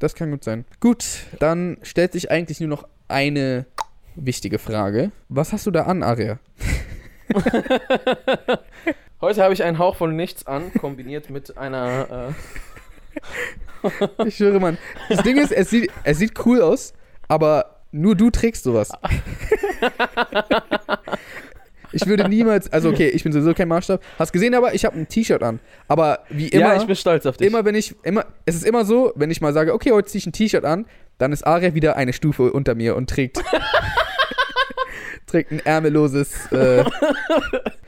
[0.00, 0.64] Das kann gut sein.
[0.80, 1.04] Gut,
[1.38, 3.64] dann stellt sich eigentlich nur noch eine
[4.16, 5.12] wichtige Frage.
[5.28, 6.40] Was hast du da an, Aria?
[9.20, 12.34] Heute habe ich einen Hauch von nichts an, kombiniert mit einer.
[13.86, 14.78] Äh, Ich schwöre, Mann.
[15.08, 16.92] Das Ding ist, es sieht, es sieht cool aus,
[17.28, 18.90] aber nur du trägst sowas.
[21.92, 24.02] Ich würde niemals, also okay, ich bin sowieso kein Maßstab.
[24.18, 25.60] Hast gesehen, aber ich habe ein T-Shirt an.
[25.86, 27.46] Aber wie immer, ja, ich bin stolz auf dich.
[27.46, 30.18] immer wenn ich, immer, es ist immer so, wenn ich mal sage, okay, heute ziehe
[30.18, 30.86] ich ein T-Shirt an,
[31.18, 33.40] dann ist Aria wieder eine Stufe unter mir und trägt,
[35.28, 36.50] trägt ein ärmelloses.
[36.50, 36.84] Äh,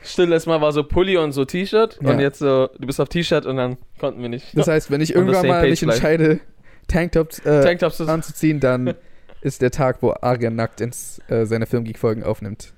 [0.03, 2.11] Still letztes Mal war so Pulli und so T-Shirt Ja.
[2.11, 4.57] und jetzt so, du bist auf T-Shirt und dann konnten wir nicht.
[4.57, 6.39] das heißt, wenn ich irgendwann mal mich entscheide,
[6.87, 8.93] Tanktops äh, Tanktops anzuziehen, dann
[9.41, 12.73] ist der Tag, wo Arian nackt ins, äh, seine Filmgeek-Folgen aufnimmt.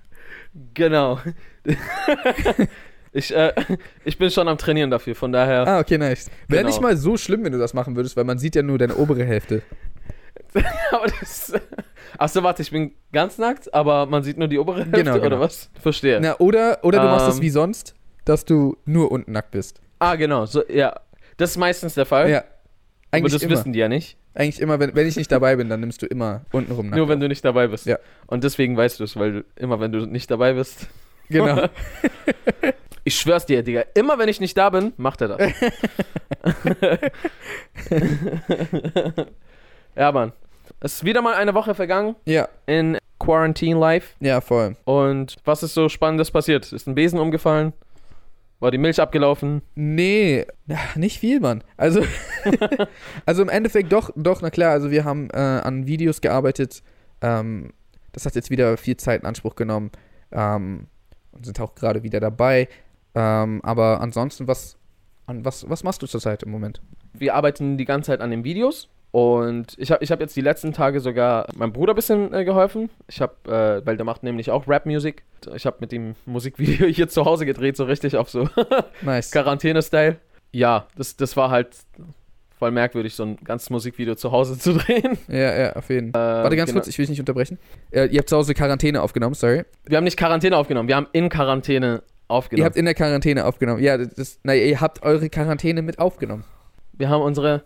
[0.74, 1.20] Genau.
[3.14, 3.54] ich, äh,
[4.06, 5.68] ich bin schon am Trainieren dafür, von daher.
[5.68, 6.30] Ah, okay, nice.
[6.48, 6.70] Wäre Genau.
[6.70, 8.96] nicht mal so schlimm, wenn du das machen würdest, weil man sieht ja nur deine
[8.96, 9.62] obere Hälfte.
[10.92, 11.54] Aber das.
[12.18, 15.26] Achso, warte, ich bin ganz nackt, aber man sieht nur die obere Hälfte Genau, genau.
[15.28, 15.70] oder was?
[15.80, 16.20] Verstehe.
[16.20, 17.42] Na, oder oder du machst das Ähm.
[17.44, 17.94] wie sonst,
[18.26, 19.80] dass du nur unten nackt bist.
[20.00, 20.46] Ah, genau.
[20.48, 20.96] So, ja.
[21.38, 22.30] Das ist meistens der Fall.
[22.30, 22.40] Ja.
[22.40, 22.48] aber
[23.12, 23.52] Eigentlich das immer.
[23.52, 24.18] wissen die ja nicht.
[24.34, 26.98] Eigentlich immer, wenn, wenn ich nicht dabei bin, dann nimmst du immer untenrum nackt.
[26.98, 27.86] Nur wenn du nicht dabei bist.
[27.86, 27.98] Ja.
[28.28, 30.88] Und deswegen weißt du es, weil du immer, wenn du nicht dabei bist.
[31.30, 31.68] Genau.
[33.06, 33.86] Ich schwör's dir, Digga.
[33.96, 35.40] Immer wenn ich nicht da bin, macht er das.
[39.96, 40.32] ja, Mann.
[40.80, 44.16] Es ist wieder mal eine Woche vergangen ja, in Quarantine Life.
[44.20, 44.76] ja, voll.
[44.86, 46.72] Und was ist so Spannendes passiert?
[46.72, 47.74] Ist ein Besen umgefallen?
[48.60, 49.62] War die Milch abgelaufen?
[49.76, 50.46] Nee,
[50.96, 51.64] nicht viel, Mann.
[51.78, 52.02] Also,
[53.26, 56.84] also im Endeffekt doch, doch, na klar, also wir haben äh, an Videos gearbeitet.
[57.22, 57.72] Ähm,
[58.12, 59.92] das hat jetzt wieder viel Zeit in Anspruch genommen.
[60.32, 60.88] Ähm,
[61.32, 62.68] und sind auch gerade wieder dabei.
[63.16, 64.78] Ähm, aber ansonsten, was,
[65.26, 66.82] an was, was machst du zurzeit im Moment?
[67.14, 68.90] Wir arbeiten die ganze Zeit an den Videos.
[69.12, 72.46] Und ich habe ich hab jetzt die letzten Tage sogar meinem Bruder ein bisschen äh,
[72.46, 72.90] geholfen.
[73.08, 73.34] Ich habe,
[73.82, 75.24] äh, weil der macht nämlich auch Rap-Musik.
[75.56, 78.48] Ich habe mit ihm Musikvideo hier zu Hause gedreht, so richtig auf so
[79.02, 79.32] Nice.
[79.32, 80.18] Quarantäne-Style.
[80.52, 81.70] Ja, das, das war halt
[82.60, 85.18] voll merkwürdig, so ein ganzes Musikvideo zu Hause zu drehen.
[85.28, 86.22] Ja, ja, auf jeden Fall.
[86.42, 86.80] Äh, Warte ganz genau.
[86.82, 87.58] kurz, ich will dich nicht unterbrechen.
[87.92, 89.64] Äh, ihr habt zu Hause Quarantäne aufgenommen, sorry.
[89.86, 92.66] Wir haben nicht Quarantäne aufgenommen, wir haben in Quarantäne Ihr aufgenommen.
[92.66, 93.82] habt in der Quarantäne aufgenommen.
[93.82, 96.44] Ja, das, na, ihr habt eure Quarantäne mit aufgenommen.
[96.94, 97.64] wir haben unsere.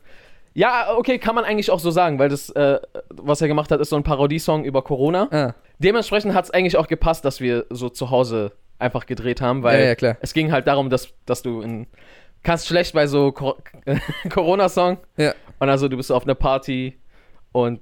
[0.53, 3.79] Ja, okay, kann man eigentlich auch so sagen, weil das, äh, was er gemacht hat,
[3.79, 5.27] ist so ein Parodiesong über Corona.
[5.31, 9.63] Ah, Dementsprechend hat es eigentlich auch gepasst, dass wir so zu Hause einfach gedreht haben,
[9.63, 10.17] weil ja, ja, klar.
[10.21, 11.87] es ging halt darum, dass, dass du in.
[12.43, 13.57] Kannst schlecht bei so Cor
[14.29, 14.97] Corona-Song.
[15.15, 15.33] Ja.
[15.59, 16.99] Und also du bist auf einer Party
[17.51, 17.79] und.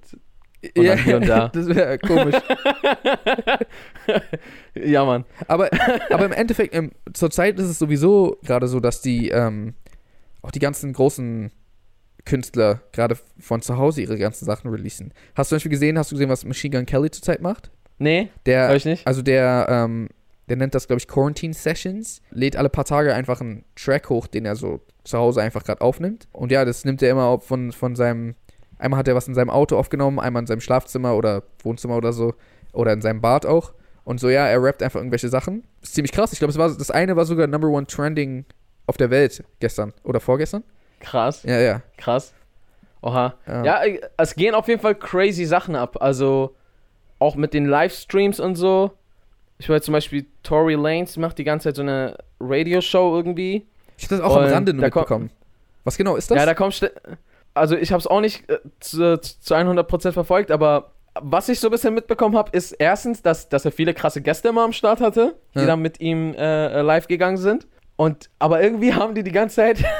[0.78, 1.48] Und dann hier und da.
[1.54, 2.36] Das wäre komisch.
[4.74, 5.26] Ja, Mann.
[5.48, 5.70] Aber,
[6.12, 9.74] aber im Endeffekt, ähm, zurzeit ist es sowieso gerade so, dass die, ähm,
[10.42, 11.52] auch die ganzen großen
[12.26, 15.14] Künstler gerade von zu Hause ihre ganzen Sachen releasen.
[15.36, 17.72] Hast du zum Beispiel gesehen, hast du gesehen, was Machine Gun Kelly zurzeit macht?
[17.98, 19.06] Nee, Der, hör ich nicht.
[19.06, 20.10] also der, ähm,
[20.50, 22.22] der nennt das, glaube ich, Quarantine Sessions.
[22.32, 25.82] Lädt alle paar Tage einfach einen Track hoch, den er so zu Hause einfach gerade
[25.82, 26.28] aufnimmt.
[26.32, 28.36] Und ja, das nimmt er immer auf von, von seinem.
[28.80, 32.12] Einmal hat er was in seinem Auto aufgenommen, einmal in seinem Schlafzimmer oder Wohnzimmer oder
[32.14, 32.34] so.
[32.74, 33.74] Oder in seinem Bad auch.
[34.04, 35.64] Und so, ja, er rappt einfach irgendwelche Sachen.
[35.84, 36.34] Ist ziemlich krass.
[36.34, 38.46] Ich glaube, das eine war sogar Number One Trending
[38.88, 40.64] auf der Welt gestern oder vorgestern.
[41.02, 41.82] Krass, Ja, ja.
[41.98, 42.34] krass.
[43.02, 43.34] Oha.
[43.48, 43.64] Ja.
[43.66, 45.98] Ja, äh, es gehen auf jeden Fall crazy Sachen ab.
[46.02, 46.56] Also
[47.20, 48.92] auch mit den Livestreams und so.
[49.58, 53.68] Ich weiß zum Beispiel, Tory Lanez macht die ganze Zeit so eine Radioshow irgendwie.
[53.98, 55.30] Ich habe das auch am Und Rande nur mitbekommen.
[55.84, 56.38] Was genau ist das?
[56.38, 56.92] Ja, da kommt.
[57.54, 61.68] Also ich habe es auch nicht äh, zu, zu 100% verfolgt, aber was ich so
[61.68, 65.02] ein bisschen mitbekommen habe, ist erstens, dass, dass er viele krasse Gäste immer am Start
[65.02, 65.66] hatte, die Ja.
[65.66, 67.68] dann mit ihm äh, äh, live gegangen sind.
[67.98, 69.84] Und aber irgendwie haben die die ganze Zeit.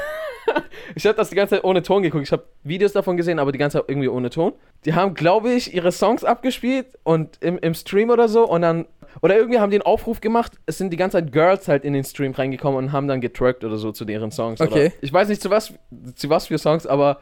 [0.96, 2.24] ich habe das die ganze Zeit ohne Ton geguckt.
[2.24, 4.54] Ich habe Videos davon gesehen, aber die ganze Zeit irgendwie ohne Ton.
[4.86, 8.86] Die haben, glaube ich, ihre Songs abgespielt und im, im Stream oder so und dann.
[9.22, 10.54] Oder irgendwie haben die einen Aufruf gemacht.
[10.66, 13.66] Es sind die ganze Zeit Girls halt in den Stream reingekommen und haben dann getrackt
[13.66, 14.62] oder so zu deren Songs.
[14.62, 14.86] Okay.
[14.86, 15.74] Oder ich weiß nicht zu was,
[16.16, 17.20] zu was für Songs, aber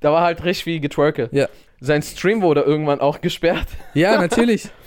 [0.00, 1.28] da war halt richtig viel Getwerke.
[1.30, 1.48] Ja.
[1.80, 3.68] Sein Stream wurde irgendwann auch gesperrt.
[3.94, 4.68] ja, natürlich.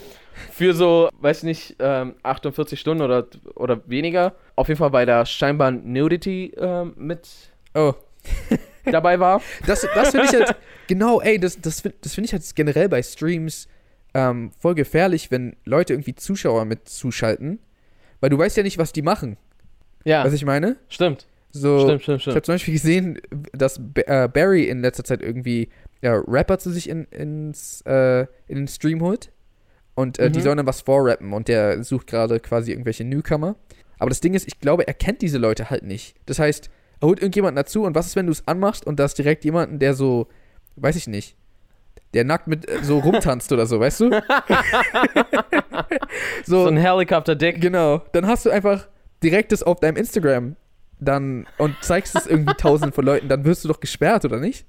[0.50, 4.34] Für so, weiß nicht, ähm, 48 Stunden oder, oder weniger.
[4.56, 7.28] Auf jeden Fall, weil da scheinbar Nudity ähm, mit
[7.74, 7.94] Oh.
[8.90, 9.40] dabei war.
[9.66, 10.56] Das, das finde ich halt,
[10.88, 13.66] genau, ey, das, das, das finde ich halt generell bei Streams
[14.14, 17.58] ähm, voll gefährlich, wenn Leute irgendwie Zuschauer mit zuschalten,
[18.20, 19.36] weil du weißt ja nicht, was die machen.
[20.04, 20.76] Ja, Was ich meine?
[20.88, 21.26] stimmt.
[21.50, 22.46] So, Stimmt, stimmt, ich habe stimmt.
[22.46, 23.20] zum Beispiel gesehen,
[23.52, 25.68] dass äh, Barry in letzter Zeit irgendwie
[26.02, 29.30] ja, Rapper zu sich in, ins, äh, in den Stream holt
[29.94, 30.42] und äh, die Mhm.
[30.42, 33.54] sollen dann was vorrappen und der sucht gerade quasi irgendwelche Newcomer.
[33.98, 36.16] Aber das Ding ist, ich glaube, er kennt diese Leute halt nicht.
[36.26, 36.70] Das heißt,
[37.02, 39.78] holt irgendjemanden dazu und was ist, wenn du es anmachst und da ist direkt jemanden,
[39.78, 40.28] der so,
[40.76, 41.36] weiß ich nicht,
[42.14, 44.10] der nackt mit äh, so rumtanzt oder so, weißt du?
[46.44, 47.60] So so, ein Helicopter-Dick.
[47.60, 48.02] genau.
[48.12, 48.86] Dann hast du einfach
[49.22, 50.56] direkt das auf deinem Instagram
[51.00, 54.66] dann und zeigst es irgendwie tausend von Leuten, dann wirst du doch gesperrt, oder nicht?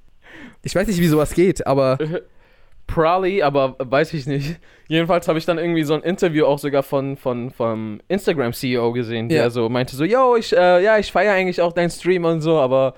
[0.63, 1.97] Ich weiß nicht, wie sowas geht, aber
[2.87, 4.59] Probably, aber weiß ich nicht.
[4.87, 9.27] Jedenfalls habe ich dann irgendwie so ein Interview auch sogar von, von vom Instagram-CEO gesehen,
[9.29, 9.49] der Ja.
[9.49, 12.59] so meinte so, yo, ich, äh, ja, ich feiere eigentlich auch deinen Stream und so,
[12.59, 12.93] aber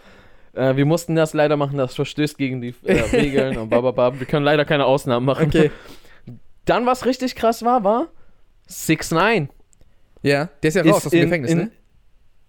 [0.54, 4.19] äh, wir mussten das leider machen, das verstößt gegen die äh, Regeln und bababab.
[4.19, 5.45] Wir können leider keine Ausnahmen machen.
[5.47, 5.71] okay.
[6.65, 8.08] Dann, was richtig krass war, war,
[8.67, 9.50] 6 9
[10.21, 11.71] Ja, der ist ja Ist raus aus dem in- Gefängnis, in- ne?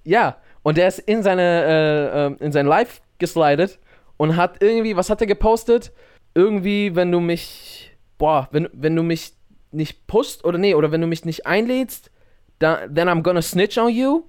[0.02, 3.78] Ja, und der ist in seine äh, ähm, in sein Live geslidet
[4.16, 5.92] und hat irgendwie, was hat er gepostet?
[6.34, 9.32] Irgendwie, wenn du mich, boah, wenn, wenn du mich
[9.70, 12.10] nicht pusht oder nee, oder wenn du mich nicht einlädst,
[12.58, 14.22] da, then I'm gonna snitch on you.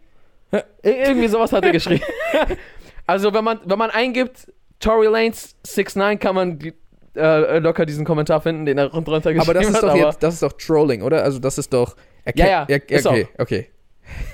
[0.51, 2.03] Ir- irgendwie sowas hat er geschrieben.
[3.07, 6.73] also wenn man, wenn man eingibt, Tory Lanes 69 kann man die-
[7.15, 9.83] äh, locker diesen Kommentar finden, den er drunter geschrieben Aber das ist hat.
[9.83, 11.23] doch aber jetzt, das ist doch Trolling, oder?
[11.23, 11.95] Also das ist doch.
[12.23, 13.67] er Ja, ja, er, okay, okay.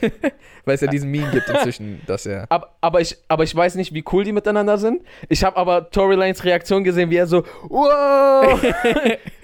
[0.66, 2.46] Weil es ja diesen Meme gibt inzwischen, dass er.
[2.50, 5.04] Aber, aber, ich, aber ich weiß nicht, wie cool die miteinander sind.
[5.30, 8.60] Ich habe aber Tory Lanes Reaktion gesehen, wie er so, wow,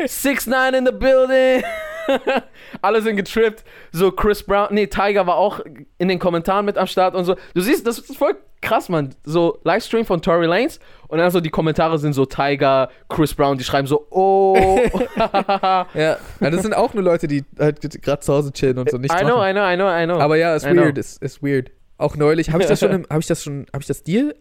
[0.03, 1.63] 6 9 in the building.
[2.81, 3.63] Alle sind getrippt.
[3.91, 5.59] So Chris Brown, nee, Tiger war auch
[5.97, 7.35] in den Kommentaren mit am Start und so.
[7.53, 9.15] Du siehst, das ist voll krass, Mann.
[9.23, 13.57] So Livestream von Tory Lanes und dann so die Kommentare sind so Tiger, Chris Brown,
[13.57, 14.55] die schreiben so, oh.
[15.17, 18.97] Ja, ja, das sind auch nur Leute, die halt gerade zu Hause chillen und so
[18.97, 19.49] nicht I know, machen.
[19.49, 20.19] I know, I know, I know.
[20.19, 21.71] Aber ja, ist I weird, ist, ist weird.
[21.97, 24.35] Auch neulich, habe ich das schon, habe ich das schon, habe ich das dir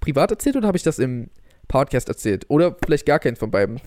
[0.00, 1.30] privat erzählt oder habe ich das im
[1.68, 2.46] Podcast erzählt?
[2.48, 3.80] Oder vielleicht gar keinen von beiden.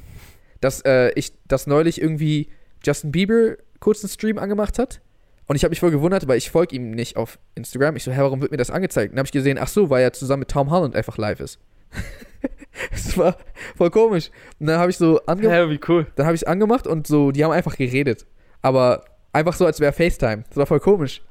[0.61, 2.49] Dass äh, ich, dass neulich irgendwie
[2.83, 5.01] Justin Bieber kurz einen Stream angemacht hat.
[5.47, 7.95] Und ich habe mich voll gewundert, weil ich folge ihm nicht auf Instagram.
[7.95, 9.12] Ich so, hä, warum wird mir das angezeigt?
[9.12, 11.39] Und dann habe ich gesehen, ach so, weil er zusammen mit Tom Holland einfach live
[11.39, 11.60] ist.
[12.91, 13.38] das war
[13.75, 14.29] voll komisch.
[14.60, 15.55] Und dann habe ich so angemacht.
[15.55, 16.07] Hä, wie cool.
[16.15, 18.25] Dann habe ich angemacht und so, die haben einfach geredet.
[18.62, 20.43] Aber einfach so, als wäre FaceTime.
[20.49, 21.21] Das war voll komisch.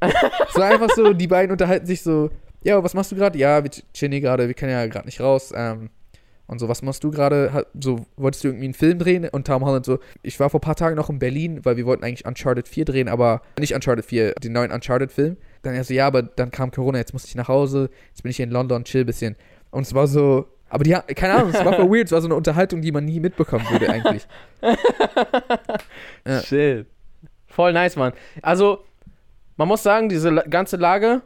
[0.00, 2.30] Es war einfach so, die beiden unterhalten sich so,
[2.62, 3.38] ja, was machst du gerade?
[3.38, 5.52] Ja, wir chillen hier gerade, wir können ja gerade nicht raus.
[5.54, 5.90] Ähm,
[6.46, 7.66] und so, was machst du gerade?
[7.80, 9.28] So, wolltest du irgendwie einen Film drehen?
[9.28, 11.86] Und Tom Holland so, ich war vor ein paar Tagen noch in Berlin, weil wir
[11.86, 15.36] wollten eigentlich Uncharted 4 drehen, aber nicht Uncharted 4, den neuen Uncharted-Film.
[15.62, 18.30] Dann er so, ja, aber dann kam Corona, jetzt musste ich nach Hause, jetzt bin
[18.30, 19.36] ich hier in London, chill ein bisschen.
[19.70, 22.26] Und es war so, aber die, keine Ahnung, es war voll weird, es war so
[22.28, 24.26] eine Unterhaltung, die man nie mitbekommen würde eigentlich.
[26.26, 26.40] Ja.
[26.40, 26.86] Shit.
[27.46, 28.14] Voll nice, Mann.
[28.40, 28.82] Also,
[29.56, 31.20] man muss sagen, diese ganze Lage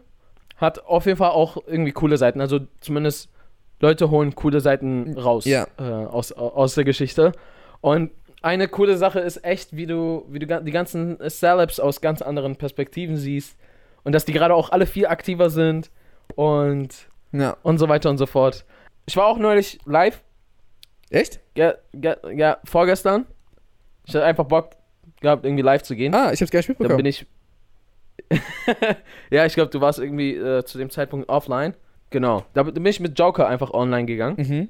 [0.57, 2.41] hat auf jeden Fall auch irgendwie coole Seiten.
[2.41, 3.31] Also zumindest
[3.81, 5.67] Leute holen coole Seiten raus Ja.
[5.79, 7.33] äh, aus, aus der Geschichte.
[7.81, 8.11] Und
[8.43, 12.57] eine coole Sache ist echt, wie du, wie du die ganzen Celebs aus ganz anderen
[12.57, 13.57] Perspektiven siehst.
[14.05, 15.91] Und dass die gerade auch alle viel aktiver sind
[16.35, 17.57] und, Ja.
[17.63, 18.65] und so weiter und so fort.
[19.07, 20.23] Ich war auch neulich live
[21.11, 21.41] Echt?
[21.57, 23.27] ja, ja, ja, vorgestern.
[24.07, 24.71] Ich hatte einfach Bock
[25.21, 26.15] gehabt, irgendwie live zu gehen.
[26.15, 26.97] Ah, ich hab's gar nicht Dann mitbekommen.
[26.99, 27.27] bin ich.
[29.31, 31.75] ja, ich glaube, du warst irgendwie äh, zu dem Zeitpunkt offline.
[32.11, 32.45] Genau.
[32.55, 34.37] Da bin ich mit Joker einfach online gegangen.
[34.39, 34.69] mhm.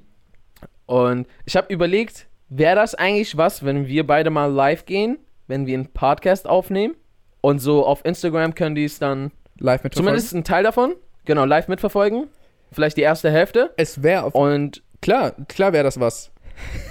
[0.87, 5.67] Und ich habe überlegt, wäre das eigentlich was, wenn wir beide mal live gehen, wenn
[5.67, 6.95] wir einen Podcast aufnehmen?
[7.43, 11.45] Und so auf Instagram können die es dann, Live mit zumindest einen Teil davon, genau,
[11.45, 12.29] live mitverfolgen.
[12.73, 13.73] Vielleicht die erste Hälfte.
[13.77, 14.35] Es wäre auf.
[14.35, 16.31] Und Klar, klar wäre das was.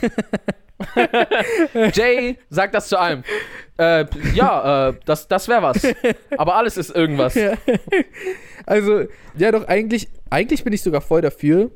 [1.93, 3.23] Jay sagt das zu allem.
[3.77, 5.81] Äh, ja, äh, das, das wäre was.
[6.37, 7.35] Aber alles ist irgendwas.
[7.35, 7.53] Ja.
[8.65, 9.05] Also,
[9.37, 11.71] ja, doch, eigentlich, eigentlich bin ich sogar voll dafür.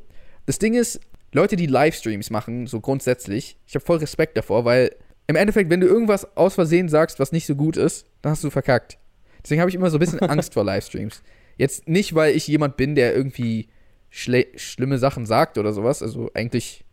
[0.46, 1.00] Das Ding ist,
[1.32, 4.96] Leute, die Livestreams machen, so grundsätzlich, ich habe voll Respekt davor, weil
[5.28, 8.44] im Endeffekt, wenn du irgendwas aus Versehen sagst, was nicht so gut ist, dann hast
[8.44, 8.98] du verkackt.
[9.42, 11.24] Deswegen habe ich immer so ein bisschen Angst vor Livestreams.
[11.58, 13.70] Jetzt nicht, weil ich jemand bin, der irgendwie
[14.10, 16.02] schlimme Sachen sagt oder sowas.
[16.04, 16.84] Also eigentlich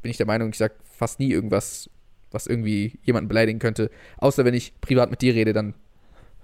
[0.00, 1.90] bin ich der Meinung, ich sag fast nie irgendwas,
[2.30, 3.90] was irgendwie jemanden beleidigen könnte.
[4.18, 5.74] Außer wenn ich privat mit dir rede, dann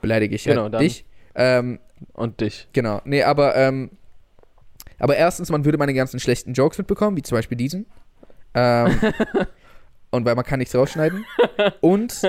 [0.01, 1.05] beleidige ich Genau, halt dich.
[1.35, 1.79] Ähm,
[2.13, 2.69] Und dich.
[2.73, 3.01] Genau.
[3.05, 3.91] Nee, aber, ähm,
[4.99, 7.87] aber erstens, man würde meine ganzen schlechten Jokes mitbekommen, wie zum Beispiel diesen.
[8.55, 9.01] Ähm,
[10.11, 11.25] und weil man kann nichts rausschneiden.
[11.81, 12.21] Und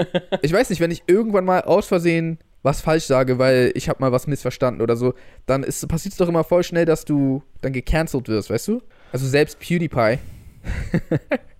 [0.41, 3.99] ich weiß nicht, wenn ich irgendwann mal aus Versehen was falsch sage, weil ich habe
[3.99, 5.13] mal was missverstanden oder so,
[5.45, 8.81] dann passiert es doch immer voll schnell, dass du dann gecancelt wirst, weißt du?
[9.11, 10.17] Also selbst PewDiePie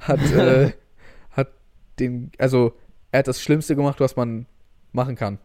[0.00, 0.72] hat, äh,
[1.30, 1.48] hat
[1.98, 2.74] den, also
[3.12, 4.46] er hat das Schlimmste gemacht, was man
[4.92, 5.38] machen kann.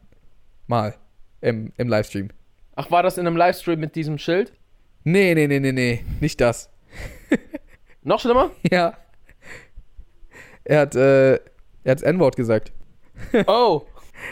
[0.67, 0.95] Mal.
[1.41, 2.29] Im, im Livestream.
[2.75, 4.53] Ach, war das in einem Livestream mit diesem Schild?
[5.03, 6.69] Nee, nee, nee, nee, nee, nicht das.
[8.03, 8.51] Noch schlimmer?
[8.71, 8.97] Ja.
[10.63, 11.39] Er hat, äh, er
[11.91, 12.71] hat das N-Wort gesagt.
[13.47, 13.85] Oh.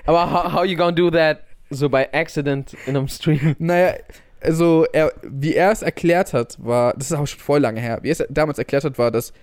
[0.06, 3.56] Aber how, how you gonna do that so by accident in einem Stream?
[3.60, 3.96] Naja,
[4.42, 8.00] also, er, wie er es erklärt hat, war, das ist auch schon voll lange her,
[8.02, 9.34] wie er es damals erklärt hat, war, dass,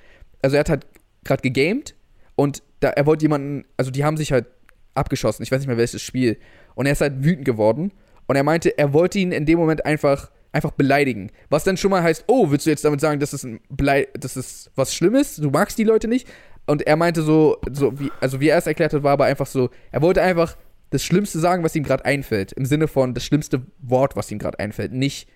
[0.48, 0.87] also er hat halt
[1.24, 1.94] gerade gegamed
[2.37, 4.46] und da, er wollte jemanden, also die haben sich halt
[4.94, 6.38] abgeschossen, ich weiß nicht mehr welches Spiel,
[6.74, 7.92] und er ist halt wütend geworden
[8.26, 11.30] und er meinte, er wollte ihn in dem Moment einfach, einfach beleidigen.
[11.50, 14.08] Was dann schon mal heißt, oh, willst du jetzt damit sagen, dass es ein Blei
[14.18, 16.26] das ist was Schlimmes, du magst die Leute nicht?
[16.66, 19.46] Und er meinte so, so wie, also wie er es erklärt hat, war aber einfach
[19.46, 20.56] so, er wollte einfach
[20.90, 22.52] das Schlimmste sagen, was ihm gerade einfällt.
[22.52, 24.92] Im Sinne von das schlimmste Wort, was ihm gerade einfällt.
[24.92, 25.28] Nicht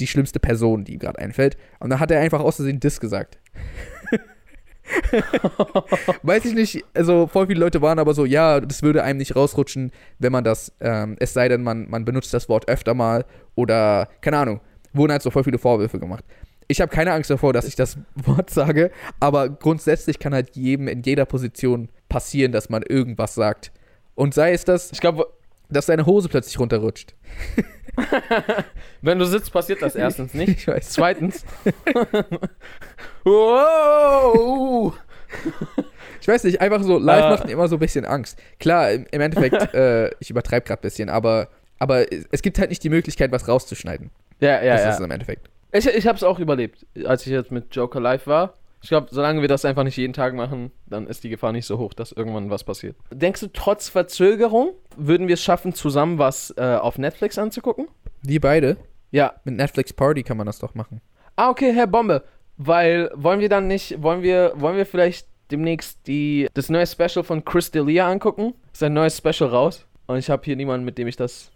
[0.00, 1.56] die schlimmste Person, die ihm gerade einfällt.
[1.80, 3.38] Und dann hat er einfach aus Versehen Diss gesagt.
[6.22, 9.36] Weiß ich nicht, also voll viele Leute waren aber so, ja, das würde einem nicht
[9.36, 13.24] rausrutschen, wenn man das, ähm, es sei denn, man, man benutzt das Wort öfter mal
[13.54, 14.60] oder, keine Ahnung,
[14.92, 16.24] wurden halt so voll viele Vorwürfe gemacht.
[16.66, 20.88] Ich habe keine Angst davor, dass ich das Wort sage, aber grundsätzlich kann halt jedem
[20.88, 23.72] in jeder Position passieren, dass man irgendwas sagt.
[24.14, 25.26] Und sei es das, Ich glaube,
[25.70, 27.14] dass deine Hose plötzlich runterrutscht.
[29.02, 30.50] wenn du sitzt, passiert das erstens nicht.
[30.50, 30.90] Ich weiß.
[30.90, 31.44] Zweitens.
[33.24, 34.94] wow!
[36.20, 37.30] Ich weiß nicht, einfach so, live Äh.
[37.30, 38.38] macht mir immer so ein bisschen Angst.
[38.58, 42.70] Klar, im, im Endeffekt, äh, ich übertreibe gerade ein bisschen, aber, aber es- gibt halt
[42.70, 44.10] nicht die Möglichkeit, was rauszuschneiden.
[44.40, 44.88] Ja, ja, das ja.
[44.90, 45.48] ist es im Endeffekt.
[45.72, 48.54] Ich, ich habe es auch überlebt, als ich jetzt mit Joker live war.
[48.80, 51.66] Ich glaube, solange wir das einfach nicht jeden Tag machen, dann ist die Gefahr nicht
[51.66, 52.96] so hoch, dass irgendwann was passiert.
[53.12, 57.88] Denkst du, trotz Verzögerung würden wir es schaffen, zusammen was äh, auf Netflix anzugucken?
[58.22, 58.76] Wir beide,
[59.10, 59.34] Ja.
[59.44, 61.00] mit Netflix Party kann man das doch machen.
[61.36, 62.22] Ah, okay, Herr Bombe.
[62.56, 67.22] Weil, wollen wir dann nicht, wollen wir, wollen wir vielleicht demnächst die, das neue Special
[67.24, 68.54] von Chris D'Elia angucken?
[68.72, 69.86] Ist ein neues Special raus.
[70.06, 71.50] Und ich habe hier niemanden, mit dem ich das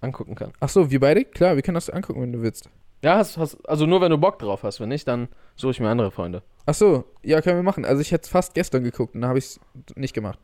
[0.00, 0.52] angucken kann.
[0.60, 1.24] Ach so, wir beide?
[1.24, 2.68] Klar, wir können das angucken, wenn du willst.
[3.02, 4.80] Ja, hast, hast, also nur wenn du Bock drauf hast.
[4.80, 6.42] Wenn nicht, dann suche ich mir andere Freunde.
[6.66, 7.84] Ach so, ja, können wir machen.
[7.84, 9.60] Also ich hätte es fast gestern geguckt und da habe ich es
[9.94, 10.38] nicht gemacht.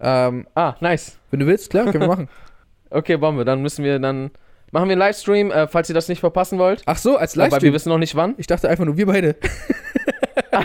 [0.00, 1.18] ähm, Ah, nice.
[1.30, 2.28] wenn du willst, klar, können wir machen.
[2.88, 4.30] Okay, Bombe, dann müssen wir dann.
[4.70, 6.82] Machen wir einen Livestream, äh, falls ihr das nicht verpassen wollt.
[6.86, 7.72] Ach so, als Aber wir Livestream.
[7.72, 8.34] wissen noch nicht wann.
[8.38, 9.34] Ich dachte einfach nur, wir beide.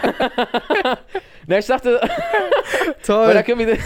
[1.48, 3.44] Na, ich dachte, weil da Toll.
[3.44, 3.74] können wir.
[3.74, 3.82] Ich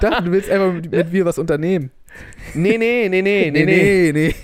[0.00, 1.90] dachte, du willst einfach mit, mit mir was unternehmen.
[2.54, 4.12] Nee, nee, nee, nee, nee, nee.
[4.12, 4.34] nee.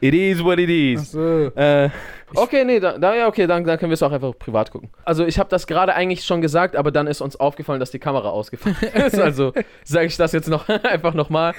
[0.00, 1.12] It is what it Ach is.
[1.12, 1.50] so.
[1.56, 1.90] Äh,
[2.34, 4.90] okay, nee, da, da, ja, okay, dann, dann können wir es auch einfach privat gucken.
[5.04, 7.98] Also, ich habe das gerade eigentlich schon gesagt, aber dann ist uns aufgefallen, dass die
[7.98, 9.18] Kamera ausgefallen ist.
[9.18, 9.52] Also,
[9.84, 11.54] sage ich das jetzt noch einfach nochmal.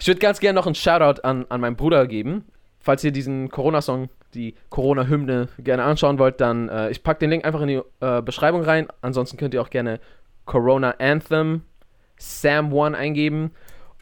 [0.00, 2.44] ich würde ganz gerne noch einen Shoutout an, an meinen Bruder geben.
[2.80, 7.44] Falls ihr diesen Corona-Song, die Corona-Hymne gerne anschauen wollt, dann äh, ich packe den Link
[7.44, 8.88] einfach in die äh, Beschreibung rein.
[9.02, 10.00] Ansonsten könnt ihr auch gerne
[10.46, 11.62] Corona Anthem
[12.18, 13.52] Sam One eingeben.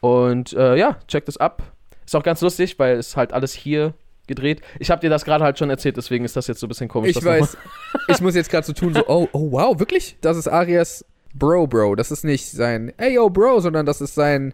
[0.01, 1.63] Und äh, ja, checkt es ab.
[2.05, 3.93] Ist auch ganz lustig, weil es halt alles hier
[4.27, 4.61] gedreht.
[4.79, 6.87] Ich habe dir das gerade halt schon erzählt, deswegen ist das jetzt so ein bisschen
[6.87, 7.09] komisch.
[7.09, 7.57] Ich das weiß.
[8.09, 10.17] Ich muss jetzt gerade so tun, so, oh, oh, wow, wirklich?
[10.21, 11.95] Das ist Arias Bro, Bro.
[11.95, 14.53] Das ist nicht sein, ey, yo, Bro, sondern das ist sein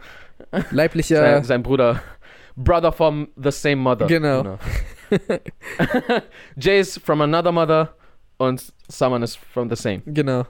[0.71, 1.17] leiblicher.
[1.17, 2.01] Sein, sein Bruder.
[2.55, 4.07] Brother from the same mother.
[4.07, 4.57] Genau.
[6.57, 7.95] Jay is from another mother
[8.37, 10.01] und Saman is from the same.
[10.05, 10.45] Genau.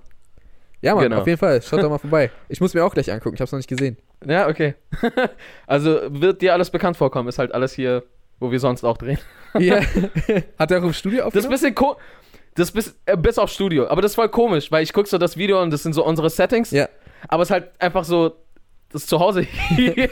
[0.83, 1.21] Ja, Mann, Genau.
[1.21, 1.61] auf jeden Fall.
[1.61, 2.29] Schaut doch mal vorbei.
[2.49, 3.35] Ich muss mir auch gleich angucken.
[3.35, 3.97] Ich hab's noch nicht gesehen.
[4.25, 4.75] Ja, okay.
[5.67, 7.29] also wird dir alles bekannt vorkommen.
[7.29, 8.03] Ist halt alles hier,
[8.39, 9.17] wo wir sonst auch drehen.
[9.59, 9.81] Ja.
[10.57, 11.51] Hat er auch im Studio Das ist ein aufgenommen?
[11.51, 11.95] bisschen ko
[12.55, 13.87] das ist äh, bis auf Studio.
[13.87, 16.03] Aber das ist voll komisch, weil ich gucke so das Video und das sind so
[16.05, 16.71] unsere Settings.
[16.71, 16.89] Ja.
[17.27, 18.35] Aber es ist halt einfach so
[18.91, 20.09] das Zuhause hier.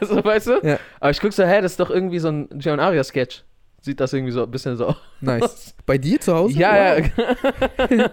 [0.00, 0.60] so, weißt du?
[0.62, 0.78] Ja.
[1.00, 3.42] Aber ich gucke so, hä, das ist doch irgendwie so ein und Aria Sketch.
[3.80, 4.96] Sieht das irgendwie so ein bisschen so aus.
[5.20, 5.74] Nice.
[5.86, 6.56] Bei dir zu Hause?
[6.58, 7.10] Ja, Wow.
[7.90, 8.08] ja.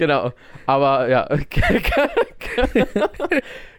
[0.00, 0.32] Genau.
[0.66, 1.28] Aber ja.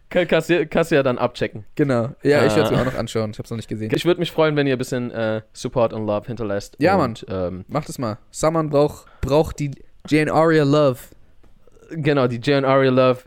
[0.10, 1.64] Kann- Kannst du kannst du ja dann abchecken.
[1.76, 2.10] Genau.
[2.22, 2.72] Ja, ich werde es Ah.
[2.72, 3.32] mir auch noch anschauen.
[3.32, 3.92] Ich hab's noch nicht gesehen.
[3.96, 6.76] Ich würde mich freuen, wenn ihr ein bisschen äh, Support und Love hinterlässt.
[6.80, 8.18] Ja, und, Ähm, Mach das mal.
[8.30, 9.72] Saman braucht, braucht die
[10.10, 11.00] Jane Aria Love.
[11.92, 13.20] genau, die Jay und Aria Love.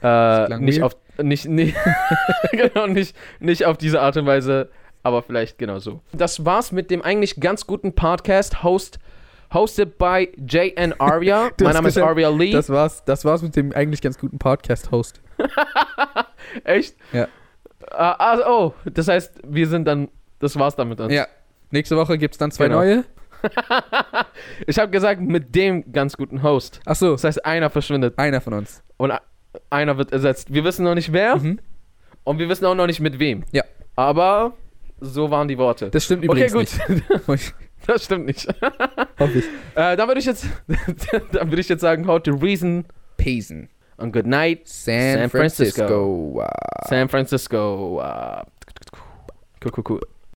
[0.00, 0.84] Äh, nicht weird.
[0.94, 0.96] auf.
[1.20, 1.74] Nicht, nicht,
[2.52, 4.70] genau, nicht, nicht auf diese Art und Weise,
[5.02, 6.00] aber vielleicht genau so.
[6.12, 9.00] Das war's mit dem eigentlich ganz guten Podcast, host,
[9.52, 11.50] hosted by Jay and Aria.
[11.56, 12.52] Du mein Name ist Aria Lee.
[12.52, 15.20] Das war's, das war's mit dem eigentlich ganz guten Podcast-Host.
[16.64, 16.96] Echt?
[17.12, 17.28] Ja.
[17.90, 20.08] Ah, ah, oh, das heißt, wir sind dann.
[20.40, 21.12] Das war's dann mit uns.
[21.12, 21.26] Ja.
[21.70, 22.78] Nächste Woche gibt's dann zwei Genau.
[22.80, 23.04] neue.
[24.66, 26.80] Ich habe gesagt, mit dem ganz guten Host.
[26.84, 28.82] Ach so, Das heißt, einer verschwindet einer von uns.
[28.96, 29.12] und
[29.70, 30.52] einer wird ersetzt.
[30.52, 31.60] Wir wissen noch nicht wer Mhm.
[32.24, 33.44] und wir wissen auch noch nicht mit wem.
[33.52, 33.62] Ja.
[33.96, 34.54] Aber
[35.00, 35.90] so waren die Worte.
[35.90, 36.88] Das stimmt okay, übrigens gut.
[37.28, 37.54] nicht.
[37.92, 38.46] Das stimmt nicht.
[39.18, 39.44] Hoffe ich.
[39.74, 40.46] äh, dann würde ich jetzt,
[41.32, 42.84] dann würde ich jetzt sagen, how to reason
[43.16, 43.68] Payson.
[43.96, 45.86] and good night, San, San Francisco.
[45.86, 46.44] Francisco.
[46.88, 48.44] San Francisco.
[49.62, 50.00] Cool, cool, cool.